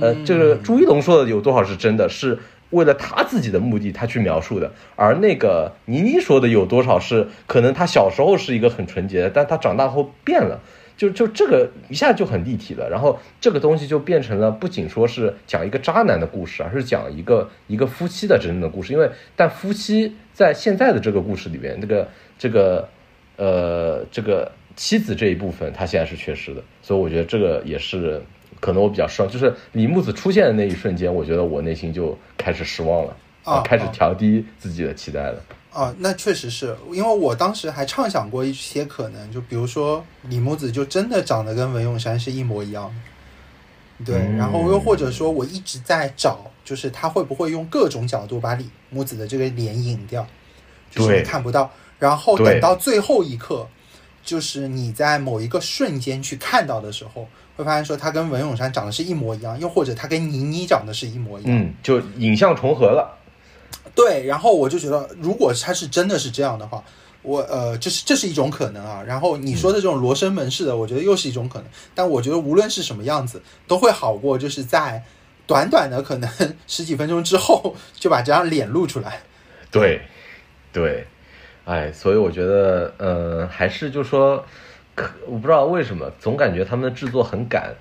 [0.00, 2.08] 呃，这个朱一龙说的有多少是真的？
[2.08, 2.38] 是。
[2.70, 10.60] 为了他自己的目的，他去描述的，而那个倪妮说的有多少是可能他小时候是一个很纯洁的，但他长大后变了，
[10.96, 12.88] 就就这个一下就很立体了。
[12.88, 18.92] 然后这个东西就变成了不仅说是讲一个渣男的故事，而是讲一个一个夫妻的真正的故事。
[18.92, 22.08] 因为但夫妻在现在的这个故事里面，那个
[22.38, 22.88] 这个
[23.36, 28.22] 呃这个妻子这一部分，他现在是缺失的，所以我觉得这个也是。
[28.60, 35.42] 可能我比较失望，就是李木子出现的那一瞬间，我觉得我内心就开始失望了啊，开始调低自己的期待了
[35.72, 35.94] 啊。
[35.98, 42.94] 那确实是因为我当时还畅想过一些可能，就比如说李木子就真的长得跟文咏珊是一模一样
[44.04, 44.36] 的，对。
[44.36, 50.26] 然后又或者说我一直在找，就是他会不会用各种角度把李木子的这个脸隐掉，
[50.90, 51.70] 就是看不到。
[51.98, 53.66] 然后等到最后一刻，
[54.22, 57.26] 就是你在某一个瞬间去看到的时候。
[57.60, 63.18] 会发现说他跟文咏珊长得是一模一样，又或者他跟倪妮长得是一模一样，嗯，就影像重合了。
[63.94, 66.82] 对，然后我就觉得，如果他是真的是这样的话，
[67.22, 69.02] 我呃，这是这是一种可能啊。
[69.06, 71.68] 然后你说的这种罗生门式的，我觉得又是一种可能。
[71.94, 75.02] 但我觉得无论是什么样子，都会好过就是在
[75.46, 76.30] 短短的可能
[76.66, 79.20] 十几分钟之后 就把这张脸露出来。
[79.70, 80.00] 对，
[80.72, 81.06] 对，
[81.64, 84.44] 哎，所以我觉得，呃，还是就说。
[85.26, 87.74] 我不知道为什么，总感觉他们的制作很赶，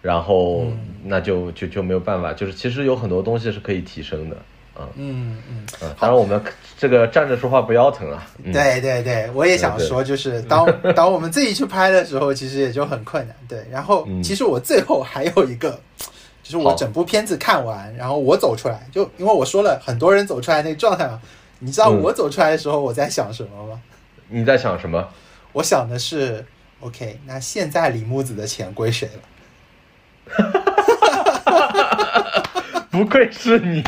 [0.00, 0.66] 然后
[1.04, 4.36] 那就就就没有办法，就是其实有很多东西是可以提升的，
[4.74, 5.66] 啊，嗯嗯。
[5.80, 6.40] 嗯，当然我们
[6.76, 15.70] 这个站着说话不腰疼啊，对对对，我也想说，就是当当我们自己去拍的时候，其实也就很困难，对，然后其实我最后还有一个，
[16.42, 21.20] 就是我整部片子看完，然后我走出来，就因为我说了很多人走出来那个状态嘛，
[21.60, 23.80] 你知道我走出来的时候我在想什么吗？
[24.28, 25.08] 你在想什么？
[25.52, 26.44] 我想的是。
[26.82, 30.34] OK，那现在李木子的钱归谁了？
[32.90, 33.80] 不愧是你，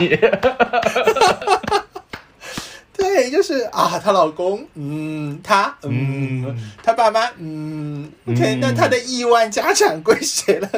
[2.97, 10.69] 对，就是啊，她老公，嗯，她，嗯，她爸妈，嗯，OK，那她的亿万家产归谁了？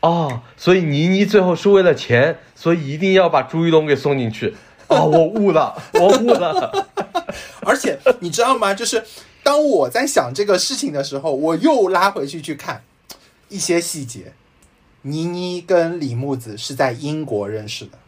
[0.00, 4.56] 哦，所以倪妮最后是为了钱，所以一定要把朱一龙给送进去。
[4.88, 6.88] 哦，我悟了，我悟了。
[7.64, 8.74] 而且你知道吗？
[8.74, 9.04] 就是。
[9.42, 12.82] 当我在想这个事情的时候，我又拉回去去看
[13.48, 14.32] 一些细节。
[15.04, 17.98] 倪妮跟李木子是在英国认识的，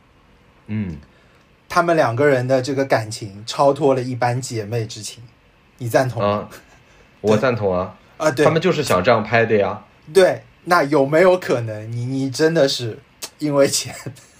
[0.68, 0.96] 嗯，
[1.68, 5.20] 他们两个人的这个感情超脱了一般姐妹之情，
[5.78, 6.48] 你赞同吗？
[7.20, 7.96] 我赞同啊！
[8.16, 9.82] 啊，对，他们就是想这样拍的呀。
[10.12, 13.00] 对，那有没有可能倪妮真的是
[13.40, 13.92] 因为钱，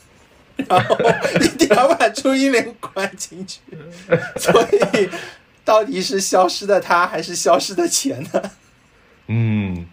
[0.68, 0.96] 然后
[1.40, 3.58] 一定要把朱一莲关进去，
[4.38, 5.10] 所以？
[5.64, 8.50] 到底是消失的他，还是消失的钱呢？
[9.28, 9.86] 嗯，